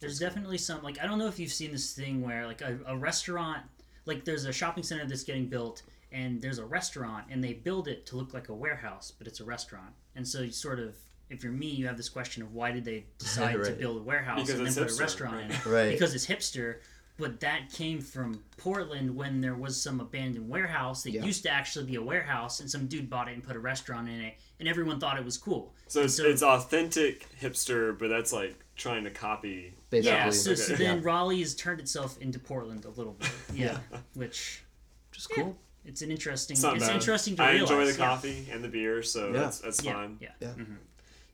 There's 0.01 0.19
definitely 0.19 0.59
some 0.59 0.83
like 0.83 0.99
I 1.03 1.07
don't 1.07 1.19
know 1.19 1.27
if 1.27 1.39
you've 1.39 1.53
seen 1.53 1.73
this 1.73 1.93
thing 1.95 2.23
where 2.23 2.47
like 2.47 2.61
a, 2.61 2.79
a 2.87 2.97
restaurant 2.97 3.63
like 4.05 4.25
there's 4.25 4.45
a 4.45 4.53
shopping 4.53 4.85
center 4.85 5.05
that's 5.07 5.25
getting 5.25 5.47
built 5.49 5.83
and 6.13 6.41
there's 6.41 6.59
a 6.59 6.65
restaurant 6.65 7.25
and 7.31 7.43
they 7.43 7.55
build 7.55 7.89
it 7.89 8.07
to 8.07 8.17
look 8.17 8.33
like 8.35 8.49
a 8.51 8.55
warehouse 8.55 9.13
but 9.19 9.27
it's 9.27 9.41
a 9.41 9.45
restaurant 9.45 9.91
and 10.15 10.27
so 10.29 10.43
you 10.43 10.53
sort 10.53 10.79
of 10.79 10.95
if 11.29 11.43
you're 11.43 11.53
me 11.53 11.67
you 11.67 11.87
have 11.89 11.97
this 11.97 12.09
question 12.09 12.41
of 12.43 12.53
why 12.55 12.71
did 12.71 12.85
they 12.85 13.05
decide 13.19 13.63
to 13.65 13.73
build 13.73 13.99
a 13.99 14.03
warehouse 14.03 14.41
Because 14.47 14.61
and 14.61 14.67
then 14.69 14.75
put 14.75 14.93
hipster, 14.93 14.99
a 14.99 15.01
restaurant 15.01 15.35
right. 15.35 15.45
in 15.47 15.51
it 15.51 15.67
right 15.79 15.91
because 15.91 16.15
it's 16.15 16.27
hipster 16.27 16.77
but 17.19 17.41
that 17.41 17.71
came 17.73 18.01
from 18.01 18.43
Portland 18.59 19.15
when 19.15 19.41
there 19.41 19.55
was 19.55 19.81
some 19.81 20.01
abandoned 20.01 20.49
warehouse 20.49 21.03
that 21.05 21.13
Yeah. 21.13 21.25
used 21.25 21.43
to 21.45 21.51
actually 21.51 21.87
be 21.87 21.95
a 21.97 22.03
warehouse 22.03 22.61
and 22.61 22.71
some 22.71 22.87
dude 22.87 23.09
bought 23.09 23.29
it 23.29 23.33
and 23.35 23.43
put 23.43 23.57
a 23.57 23.59
restaurant 23.59 24.09
in 24.09 24.21
it 24.21 24.35
and 24.61 24.69
everyone 24.69 25.01
thought 25.01 25.19
it 25.19 25.25
was 25.25 25.39
cool 25.39 25.75
So 25.89 26.03
it's, 26.03 26.15
So- 26.17 26.25
it's 26.25 26.43
authentic 26.43 27.27
hipster, 27.41 27.99
but 27.99 28.09
that's 28.09 28.33
like 28.33 28.57
trying 28.77 29.05
to 29.05 29.11
copy. 29.11 29.73
basically 29.91 30.11
Yeah, 30.13 30.31
so, 30.31 30.55
so 30.55 30.75
Okay. 30.75 30.85
then 30.85 31.03
Raleigh 31.03 31.41
has 31.41 31.55
turned 31.55 31.81
itself 31.81 32.19
into 32.21 32.39
Portland 32.39 32.85
a 32.85 32.91
little 32.91 33.15
bit. 33.15 33.31
Yeah, 33.55 33.79
which 34.15 34.63
just 35.13 35.31
cool. 35.31 35.57
it's 35.87 36.03
an 36.03 36.11
interesting. 36.11 36.55
It's 36.57 36.65
It's, 36.65 36.89
interesting 36.89 37.37
to 37.37 37.43
I 37.43 37.53
realize. 37.53 37.71
enjoy 37.71 37.87
the 37.87 37.93
yeah. 37.93 37.97
coffee 37.97 38.49
and 38.53 38.63
the 38.63 38.69
beer, 38.69 39.03
so 39.03 39.29
Yeah. 39.29 39.33
that's 39.41 39.61
that's 39.61 39.83
Yeah, 39.83 39.93
fine. 39.95 40.19
yeah. 40.21 40.33
Yeah. 40.41 40.49
Mhm. 40.49 40.77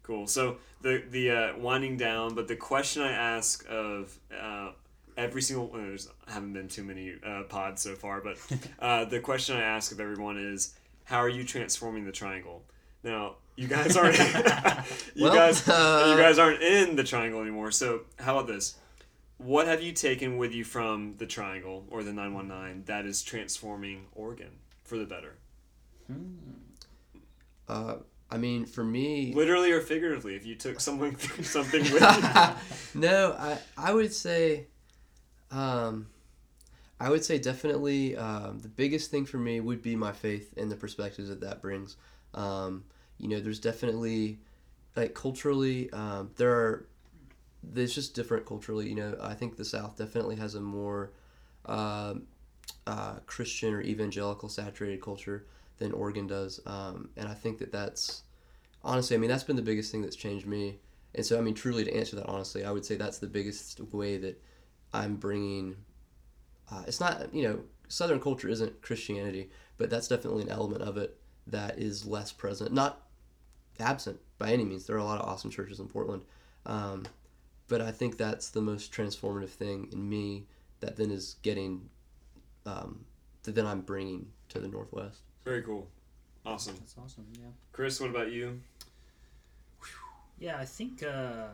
Cool. 0.04 0.26
So 0.28 0.58
the 0.82 1.02
the 1.10 1.30
uh, 1.30 1.56
winding 1.58 1.96
down, 1.96 2.34
but 2.34 2.46
the 2.46 2.56
question 2.56 3.02
I 3.02 3.12
ask 3.12 3.64
of 3.68 4.16
uh, 4.32 4.72
every 5.16 5.42
single 5.42 5.68
well, 5.68 5.82
there's 5.82 6.08
haven't 6.28 6.52
been 6.52 6.68
too 6.68 6.84
many 6.84 7.14
uh, 7.24 7.42
pods 7.44 7.82
so 7.82 7.94
far, 7.94 8.20
but 8.20 8.36
uh, 8.78 9.04
the 9.04 9.20
question 9.20 9.56
I 9.56 9.62
ask 9.62 9.92
of 9.92 10.00
everyone 10.00 10.38
is, 10.38 10.74
how 11.04 11.18
are 11.18 11.28
you 11.28 11.44
transforming 11.44 12.04
the 12.04 12.12
triangle? 12.12 12.62
Now 13.02 13.36
you 13.56 13.68
guys 13.68 13.96
aren't 13.96 14.18
you 15.14 15.24
Well, 15.24 15.34
guys 15.34 15.68
uh, 15.68 16.14
you 16.14 16.22
guys 16.22 16.38
aren't 16.38 16.62
in 16.62 16.96
the 16.96 17.04
triangle 17.04 17.40
anymore. 17.40 17.70
So 17.70 18.02
how 18.18 18.38
about 18.38 18.48
this? 18.48 18.76
What 19.38 19.66
have 19.66 19.82
you 19.82 19.92
taken 19.92 20.36
with 20.36 20.52
you 20.52 20.62
from 20.62 21.16
the 21.18 21.26
triangle 21.26 21.84
or 21.90 22.04
the 22.04 22.12
919 22.12 22.84
that 22.84 23.06
is 23.06 23.22
transforming 23.24 24.06
Oregon 24.14 24.58
for 24.84 24.96
the 24.96 25.04
better? 25.04 25.34
Uh, 27.68 27.96
I 28.30 28.38
mean 28.38 28.64
for 28.66 28.84
me 28.84 29.32
Literally 29.34 29.72
or 29.72 29.80
figuratively, 29.80 30.36
if 30.36 30.46
you 30.46 30.54
took 30.54 30.80
something 30.80 31.16
something 31.42 31.82
with 31.82 32.02
you. 32.02 33.00
no, 33.00 33.32
I 33.38 33.58
I 33.76 33.92
would 33.92 34.12
say, 34.12 34.66
um, 35.52 36.06
I 36.98 37.10
would 37.10 37.24
say 37.24 37.38
definitely 37.38 38.16
um, 38.16 38.60
the 38.60 38.68
biggest 38.68 39.10
thing 39.10 39.26
for 39.26 39.36
me 39.36 39.60
would 39.60 39.82
be 39.82 39.96
my 39.96 40.12
faith 40.12 40.54
and 40.56 40.70
the 40.70 40.76
perspectives 40.76 41.28
that 41.28 41.40
that 41.40 41.60
brings. 41.60 41.96
Um, 42.34 42.84
you 43.18 43.28
know, 43.28 43.40
there's 43.40 43.58
definitely 43.60 44.38
like 44.96 45.14
culturally, 45.14 45.90
um, 45.92 46.30
there 46.36 46.52
are 46.52 46.86
there's 47.62 47.94
just 47.94 48.14
different 48.14 48.46
culturally. 48.46 48.88
You 48.88 48.96
know, 48.96 49.16
I 49.22 49.34
think 49.34 49.56
the 49.56 49.64
South 49.64 49.96
definitely 49.96 50.36
has 50.36 50.54
a 50.54 50.60
more 50.60 51.10
um, 51.66 52.22
uh, 52.86 53.14
Christian 53.26 53.74
or 53.74 53.82
evangelical 53.82 54.48
saturated 54.48 55.00
culture 55.00 55.46
than 55.78 55.92
Oregon 55.92 56.26
does, 56.26 56.60
and 56.66 57.28
I 57.28 57.34
think 57.34 57.58
that 57.58 57.72
that's 57.72 58.22
honestly, 58.84 59.16
I 59.16 59.18
mean, 59.18 59.30
that's 59.30 59.44
been 59.44 59.56
the 59.56 59.62
biggest 59.62 59.90
thing 59.92 60.02
that's 60.02 60.16
changed 60.16 60.46
me. 60.46 60.78
And 61.14 61.24
so, 61.24 61.38
I 61.38 61.40
mean, 61.42 61.54
truly, 61.54 61.84
to 61.84 61.94
answer 61.94 62.16
that 62.16 62.26
honestly, 62.26 62.64
I 62.64 62.70
would 62.70 62.84
say 62.84 62.96
that's 62.96 63.18
the 63.18 63.26
biggest 63.26 63.80
way 63.92 64.16
that 64.18 64.40
I'm 64.92 65.16
bringing. 65.16 65.76
Uh, 66.70 66.82
it's 66.86 67.00
not, 67.00 67.34
you 67.34 67.42
know, 67.42 67.60
Southern 67.88 68.20
culture 68.20 68.48
isn't 68.48 68.80
Christianity, 68.82 69.50
but 69.78 69.90
that's 69.90 70.08
definitely 70.08 70.42
an 70.42 70.48
element 70.48 70.82
of 70.82 70.96
it 70.96 71.16
that 71.46 71.78
is 71.78 72.06
less 72.06 72.32
present, 72.32 72.72
not 72.72 73.02
absent 73.80 74.18
by 74.38 74.52
any 74.52 74.64
means. 74.64 74.86
There 74.86 74.96
are 74.96 75.00
a 75.00 75.04
lot 75.04 75.20
of 75.20 75.28
awesome 75.28 75.50
churches 75.50 75.80
in 75.80 75.88
Portland, 75.88 76.22
um, 76.66 77.04
but 77.68 77.80
I 77.80 77.90
think 77.90 78.16
that's 78.16 78.50
the 78.50 78.62
most 78.62 78.92
transformative 78.92 79.50
thing 79.50 79.88
in 79.92 80.08
me 80.08 80.46
that 80.80 80.96
then 80.96 81.10
is 81.10 81.36
getting, 81.42 81.88
um, 82.64 83.04
that 83.42 83.54
then 83.54 83.66
I'm 83.66 83.80
bringing 83.80 84.26
to 84.50 84.58
the 84.58 84.68
Northwest. 84.68 85.20
Very 85.44 85.62
cool. 85.62 85.88
Awesome. 86.46 86.76
That's 86.78 86.94
awesome. 87.02 87.26
Yeah. 87.38 87.48
Chris, 87.72 88.00
what 88.00 88.10
about 88.10 88.32
you? 88.32 88.60
Yeah, 90.38 90.58
I 90.58 90.64
think. 90.64 91.02
uh 91.02 91.48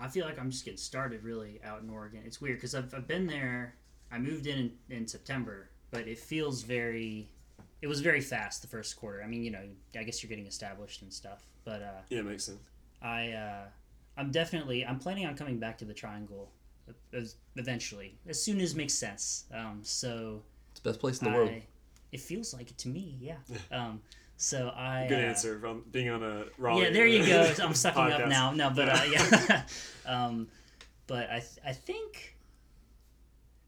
I 0.00 0.08
feel 0.08 0.24
like 0.24 0.38
I'm 0.38 0.50
just 0.50 0.64
getting 0.64 0.78
started 0.78 1.22
really 1.22 1.60
out 1.64 1.82
in 1.82 1.90
Oregon. 1.90 2.22
It's 2.24 2.40
weird 2.40 2.56
because 2.56 2.74
I've, 2.74 2.92
I've 2.94 3.06
been 3.06 3.26
there. 3.26 3.74
I 4.10 4.18
moved 4.18 4.46
in, 4.46 4.58
in 4.58 4.96
in 4.96 5.06
September, 5.06 5.70
but 5.90 6.08
it 6.08 6.18
feels 6.18 6.62
very. 6.62 7.28
It 7.82 7.86
was 7.86 8.00
very 8.00 8.20
fast 8.20 8.62
the 8.62 8.68
first 8.68 8.96
quarter. 8.96 9.22
I 9.22 9.26
mean, 9.26 9.42
you 9.42 9.50
know, 9.50 9.62
I 9.98 10.02
guess 10.02 10.22
you're 10.22 10.28
getting 10.28 10.46
established 10.46 11.02
and 11.02 11.12
stuff, 11.12 11.46
but 11.64 11.82
uh, 11.82 12.00
Yeah, 12.10 12.22
makes 12.22 12.44
sense. 12.44 12.58
I 13.00 13.30
uh, 13.32 13.64
I'm 14.16 14.30
definitely 14.30 14.84
I'm 14.84 14.98
planning 14.98 15.26
on 15.26 15.34
coming 15.36 15.58
back 15.58 15.78
to 15.78 15.84
the 15.84 15.94
triangle 15.94 16.50
eventually 17.56 18.18
as 18.28 18.42
soon 18.42 18.60
as 18.60 18.74
makes 18.74 18.94
sense. 18.94 19.44
Um, 19.54 19.80
so 19.82 20.42
It's 20.72 20.80
the 20.80 20.90
best 20.90 21.00
place 21.00 21.20
in 21.22 21.30
the 21.30 21.36
world. 21.36 21.52
It 22.12 22.20
feels 22.20 22.52
like 22.52 22.70
it 22.70 22.78
to 22.78 22.88
me, 22.88 23.16
yeah. 23.20 23.36
Um, 23.72 24.00
so 24.40 24.72
I 24.74 25.04
Good 25.06 25.22
uh, 25.22 25.28
answer 25.28 25.58
from 25.58 25.84
being 25.92 26.08
on 26.08 26.22
a 26.22 26.46
Raleigh. 26.56 26.84
Yeah, 26.84 26.90
there 26.90 27.06
you 27.06 27.26
go. 27.26 27.52
I'm 27.62 27.74
sucking 27.74 28.00
up 28.00 28.26
now. 28.26 28.52
No, 28.52 28.70
but 28.70 28.88
uh, 28.88 29.02
yeah. 29.10 29.62
um, 30.06 30.48
but 31.06 31.28
I 31.28 31.40
th- 31.40 31.58
I 31.66 31.72
think 31.74 32.38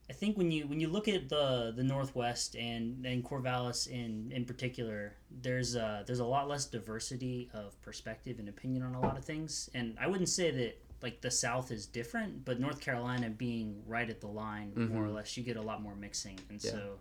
I 0.08 0.14
think 0.14 0.38
when 0.38 0.50
you 0.50 0.66
when 0.66 0.80
you 0.80 0.88
look 0.88 1.08
at 1.08 1.28
the 1.28 1.74
the 1.76 1.84
Northwest 1.84 2.56
and 2.56 3.04
and 3.04 3.22
Corvallis 3.22 3.86
in 3.86 4.32
in 4.32 4.46
particular, 4.46 5.12
there's 5.42 5.76
uh 5.76 6.04
there's 6.06 6.20
a 6.20 6.24
lot 6.24 6.48
less 6.48 6.64
diversity 6.64 7.50
of 7.52 7.78
perspective 7.82 8.38
and 8.38 8.48
opinion 8.48 8.82
on 8.82 8.94
a 8.94 9.00
lot 9.00 9.18
of 9.18 9.26
things. 9.26 9.68
And 9.74 9.94
I 10.00 10.06
wouldn't 10.06 10.30
say 10.30 10.50
that 10.52 10.78
like 11.02 11.20
the 11.20 11.30
South 11.30 11.70
is 11.70 11.84
different, 11.84 12.46
but 12.46 12.60
North 12.60 12.80
Carolina 12.80 13.28
being 13.28 13.82
right 13.86 14.08
at 14.08 14.22
the 14.22 14.28
line, 14.28 14.72
more 14.90 15.04
or 15.04 15.10
less, 15.10 15.36
you 15.36 15.42
get 15.42 15.56
a 15.58 15.62
lot 15.62 15.82
more 15.82 15.96
mixing. 15.96 16.38
And 16.48 16.64
Yeah. 16.64 16.70
so 16.70 16.98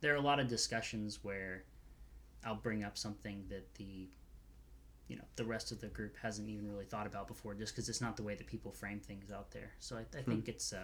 there 0.00 0.12
are 0.12 0.16
a 0.16 0.20
lot 0.20 0.40
of 0.40 0.48
discussions 0.48 1.20
where 1.22 1.62
I'll 2.44 2.54
bring 2.56 2.84
up 2.84 2.96
something 2.98 3.44
that 3.48 3.74
the 3.74 4.08
you 5.08 5.16
know 5.16 5.24
the 5.36 5.44
rest 5.44 5.70
of 5.72 5.80
the 5.80 5.88
group 5.88 6.16
hasn't 6.22 6.48
even 6.48 6.68
really 6.70 6.86
thought 6.86 7.06
about 7.06 7.28
before 7.28 7.54
just 7.54 7.74
because 7.74 7.88
it's 7.88 8.00
not 8.00 8.16
the 8.16 8.22
way 8.22 8.34
that 8.34 8.46
people 8.46 8.72
frame 8.72 9.00
things 9.00 9.30
out 9.30 9.50
there 9.50 9.70
so 9.78 9.96
i, 9.96 10.18
I 10.18 10.22
think 10.22 10.48
it's 10.48 10.72
uh 10.72 10.78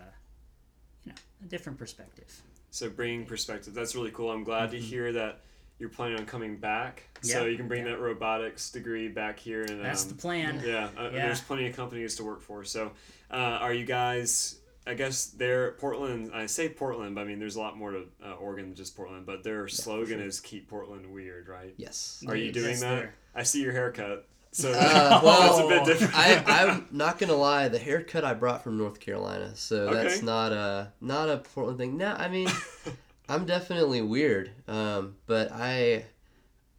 you 1.05 1.13
know 1.13 1.17
a 1.43 1.47
different 1.47 1.79
perspective 1.79 2.27
So 2.71 2.89
bringing 2.91 3.25
perspective. 3.27 3.75
That's 3.75 3.97
really 3.97 4.11
cool. 4.13 4.31
I'm 4.31 4.45
glad 4.45 4.71
to 4.73 4.79
hear 4.79 5.11
that 5.13 5.41
you're 5.81 5.89
planning 5.89 6.19
on 6.19 6.27
coming 6.27 6.57
back. 6.59 7.03
so 7.23 7.41
Mm-hmm. 7.41 7.51
You 7.51 7.57
can 7.57 7.67
bring 7.69 7.85
yeah. 7.87 7.93
that 7.93 8.01
robotics 8.01 8.71
degree 8.71 9.09
back 9.09 9.41
here. 9.41 9.63
And 9.63 9.83
that's 9.85 10.05
um, 10.05 10.11
the 10.11 10.15
plan 10.15 10.63
Yeah, 10.65 10.89
uh, 10.97 11.05
Yeah. 11.05 11.27
there's 11.27 11.41
plenty 11.41 11.67
of 11.67 11.75
companies 11.75 12.15
to 12.17 12.25
work 12.25 12.43
for. 12.43 12.63
So, 12.63 12.93
uh, 13.31 13.35
are 13.35 13.73
you 13.73 13.85
guys? 13.87 14.60
I 14.87 14.95
guess 14.95 15.27
they're 15.27 15.73
Portland. 15.73 16.31
I 16.35 16.47
say 16.47 16.69
Portland, 16.69 17.15
but 17.15 17.21
I 17.21 17.25
mean 17.25 17.39
there's 17.39 17.57
a 17.57 17.61
lot 17.61 17.77
more 17.77 17.91
to 17.93 18.05
uh, 18.25 18.33
Oregon 18.35 18.67
than 18.67 18.75
just 18.75 18.97
Portland. 18.97 19.27
But 19.27 19.45
their 19.45 19.69
slogan 19.69 20.19
sure. 20.19 20.27
is 20.27 20.41
"Keep 20.41 20.69
Portland 20.69 21.13
Weird," 21.13 21.49
right? 21.49 21.75
Yes. 21.77 22.25
Are 22.27 22.35
you 22.35 22.47
Yes, 22.47 22.55
doing 22.55 22.81
that? 22.81 22.97
there. 22.97 23.15
I 23.35 23.43
see 23.45 23.63
your 23.63 23.73
haircut, 23.73 24.27
so 24.53 24.73
Uh, 24.73 25.21
well, 25.23 25.41
that's 25.59 25.59
a 25.65 25.69
bit 25.69 25.85
different. 25.85 26.17
I, 26.17 26.43
I'm 26.47 26.89
not 26.91 27.19
gonna 27.19 27.35
lie. 27.37 27.69
The 27.69 27.79
haircut 27.79 28.25
I 28.25 28.35
brought 28.35 28.65
from 28.65 28.79
North 28.79 28.99
Carolina, 29.01 29.55
so 29.55 29.93
that's 29.93 30.23
not 30.23 30.53
a 30.53 30.93
not 31.01 31.29
a 31.29 31.37
Portland 31.39 31.79
thing. 31.79 31.97
No, 31.97 32.13
I 32.13 32.29
mean, 32.29 32.49
I'm 33.29 33.45
definitely 33.45 34.03
weird. 34.03 34.51
Um, 34.67 35.17
but 35.27 35.53
I, 35.53 36.07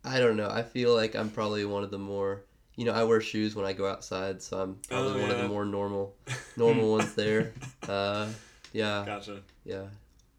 I 0.04 0.20
don't 0.20 0.36
know. 0.36 0.50
I 0.50 0.64
feel 0.64 0.94
like 0.96 1.16
I'm 1.16 1.30
probably 1.30 1.64
one 1.66 1.84
of 1.84 1.92
the 1.92 2.00
more. 2.00 2.44
You 2.76 2.86
know, 2.86 2.94
I 2.94 3.04
wear 3.04 3.20
shoes 3.22 3.56
when 3.56 3.66
I 3.66 3.74
go 3.74 3.88
outside, 3.88 4.42
so 4.42 4.60
I'm 4.62 4.76
probably 4.90 5.20
Oh, 5.20 5.22
one 5.24 5.32
of 5.32 5.38
the 5.38 5.48
more 5.48 5.66
normal, 5.66 6.16
normal 6.58 6.92
ones 6.92 7.14
there. 7.16 7.54
Uh, 7.88 8.28
yeah, 8.74 9.04
gotcha. 9.06 9.42
yeah. 9.66 9.84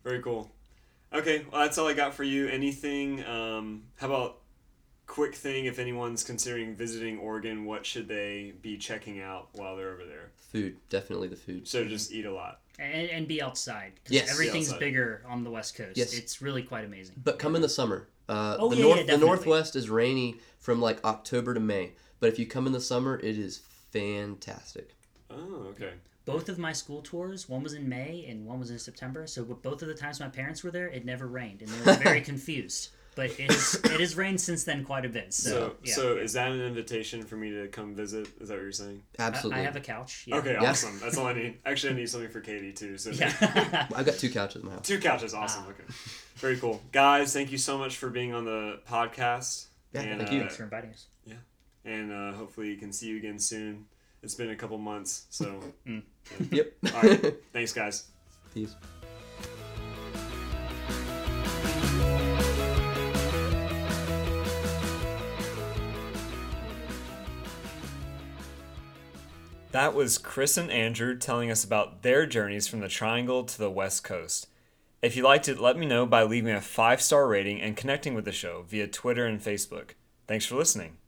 Very 0.02 0.22
cool. 0.22 0.50
Okay, 1.12 1.44
well 1.52 1.60
that's 1.62 1.76
all 1.78 1.86
I 1.86 1.92
got 1.94 2.14
for 2.14 2.24
you. 2.24 2.48
Anything? 2.48 3.22
Um, 3.26 3.82
how 3.96 4.06
about 4.06 4.38
quick 5.06 5.34
thing 5.34 5.66
if 5.66 5.78
anyone's 5.78 6.24
considering 6.24 6.74
visiting 6.74 7.18
Oregon, 7.18 7.66
what 7.66 7.84
should 7.84 8.08
they 8.08 8.54
be 8.62 8.78
checking 8.78 9.20
out 9.20 9.48
while 9.52 9.76
they're 9.76 9.92
over 9.92 10.04
there? 10.06 10.30
Food, 10.50 10.76
definitely 10.88 11.28
the 11.28 11.36
food. 11.36 11.68
So 11.68 11.84
just 11.84 12.12
eat 12.12 12.24
a 12.24 12.32
lot. 12.32 12.60
and, 12.78 13.10
and 13.10 13.28
be 13.28 13.42
outside 13.42 13.92
because 13.96 14.12
Yes. 14.14 14.30
everything's 14.32 14.68
outside. 14.68 14.80
bigger 14.80 15.22
on 15.28 15.44
the 15.44 15.50
west 15.50 15.76
coast. 15.76 15.98
Yes. 15.98 16.14
It's 16.14 16.40
really 16.40 16.62
quite 16.62 16.84
amazing. 16.86 17.16
But 17.22 17.38
come 17.38 17.54
in 17.56 17.62
the 17.62 17.68
summer. 17.68 18.08
Uh, 18.28 18.56
Oh, 18.58 18.70
the 18.70 18.76
yeah, 18.76 18.82
north, 18.82 18.98
yeah, 19.00 19.04
the 19.04 19.18
northwest 19.18 19.76
is 19.76 19.90
rainy 19.90 20.36
from 20.58 20.80
like 20.80 21.04
October 21.04 21.52
to 21.52 21.60
May. 21.60 21.92
But 22.22 22.28
if 22.28 22.38
you 22.38 22.46
come 22.46 22.68
in 22.68 22.72
the 22.72 22.80
summer, 22.80 23.18
it 23.18 23.36
is 23.36 23.62
fantastic. 23.90 24.90
Oh, 25.28 25.66
okay. 25.70 25.94
Both 26.24 26.48
of 26.48 26.56
my 26.56 26.72
school 26.72 27.02
tours, 27.02 27.48
one 27.48 27.64
was 27.64 27.72
in 27.74 27.88
May 27.88 28.26
and 28.28 28.46
one 28.46 28.60
was 28.60 28.70
in 28.70 28.78
September. 28.78 29.26
So 29.26 29.42
both 29.42 29.82
of 29.82 29.88
the 29.88 29.94
times 29.94 30.20
my 30.20 30.28
parents 30.28 30.62
were 30.62 30.70
there, 30.70 30.86
it 30.86 31.04
never 31.04 31.26
rained, 31.26 31.62
and 31.62 31.68
they 31.72 31.84
were 31.84 31.96
very 31.98 32.20
confused. 32.32 32.90
But 33.16 33.30
it 33.40 33.50
has, 33.50 33.74
it 33.74 33.98
has 34.00 34.14
rained 34.16 34.40
since 34.40 34.62
then 34.62 34.84
quite 34.84 35.04
a 35.04 35.08
bit. 35.08 35.34
So, 35.34 35.50
So, 35.50 35.76
yeah. 35.82 35.94
so 35.94 36.16
is 36.16 36.32
that 36.34 36.52
an 36.52 36.60
invitation 36.60 37.24
for 37.24 37.34
me 37.34 37.50
to 37.50 37.66
come 37.66 37.92
visit? 37.96 38.28
Is 38.40 38.48
that 38.48 38.54
what 38.54 38.62
you're 38.62 38.70
saying? 38.70 39.02
I, 39.18 39.24
Absolutely. 39.24 39.60
I 39.60 39.64
have 39.64 39.74
a 39.74 39.80
couch. 39.80 40.22
Yeah. 40.28 40.36
Okay, 40.36 40.52
Yeah. 40.52 40.70
awesome. 40.70 41.00
That's 41.00 41.18
all 41.18 41.26
I 41.26 41.32
need. 41.32 41.58
Actually, 41.66 41.94
I 41.94 41.96
need 41.96 42.08
something 42.08 42.30
for 42.30 42.40
Katie 42.40 42.72
too. 42.72 42.96
So 42.98 43.10
Yeah. 43.10 43.88
I've 43.96 44.06
got 44.06 44.14
two 44.14 44.30
couches 44.30 44.62
in 44.62 44.68
my 44.68 44.74
house. 44.76 44.86
two 44.86 45.00
couches, 45.00 45.34
awesome. 45.34 45.64
Okay, 45.70 45.82
very 46.36 46.56
cool, 46.56 46.80
guys. 46.92 47.32
Thank 47.32 47.50
you 47.50 47.58
so 47.58 47.76
much 47.78 47.96
for 47.96 48.10
being 48.10 48.32
on 48.32 48.44
the 48.44 48.78
podcast. 48.88 49.66
Yeah, 49.92 50.02
and, 50.02 50.20
thank 50.20 50.30
you. 50.32 50.38
uh, 50.38 50.42
Thanks 50.42 50.56
for 50.56 50.62
inviting 50.62 50.90
us. 50.90 51.06
And 51.84 52.12
uh, 52.12 52.32
hopefully 52.32 52.68
you 52.70 52.76
can 52.76 52.92
see 52.92 53.08
you 53.08 53.16
again 53.16 53.38
soon. 53.38 53.86
It's 54.22 54.34
been 54.34 54.50
a 54.50 54.56
couple 54.56 54.78
months, 54.78 55.26
so 55.30 55.60
Yep. 56.50 56.72
all 56.94 57.02
right. 57.02 57.34
Thanks, 57.52 57.72
guys. 57.72 58.06
Peace. 58.54 58.74
That 69.72 69.94
was 69.94 70.18
Chris 70.18 70.58
and 70.58 70.70
Andrew 70.70 71.16
telling 71.16 71.50
us 71.50 71.64
about 71.64 72.02
their 72.02 72.26
journeys 72.26 72.68
from 72.68 72.80
the 72.80 72.88
Triangle 72.88 73.42
to 73.44 73.58
the 73.58 73.70
West 73.70 74.04
Coast. 74.04 74.48
If 75.00 75.16
you 75.16 75.22
liked 75.22 75.48
it, 75.48 75.58
let 75.58 75.78
me 75.78 75.86
know 75.86 76.04
by 76.06 76.22
leaving 76.24 76.54
a 76.54 76.60
five 76.60 77.00
star 77.00 77.26
rating 77.26 77.60
and 77.60 77.76
connecting 77.76 78.14
with 78.14 78.24
the 78.26 78.32
show 78.32 78.64
via 78.68 78.86
Twitter 78.86 79.26
and 79.26 79.40
Facebook. 79.40 79.92
Thanks 80.28 80.44
for 80.44 80.56
listening. 80.56 80.98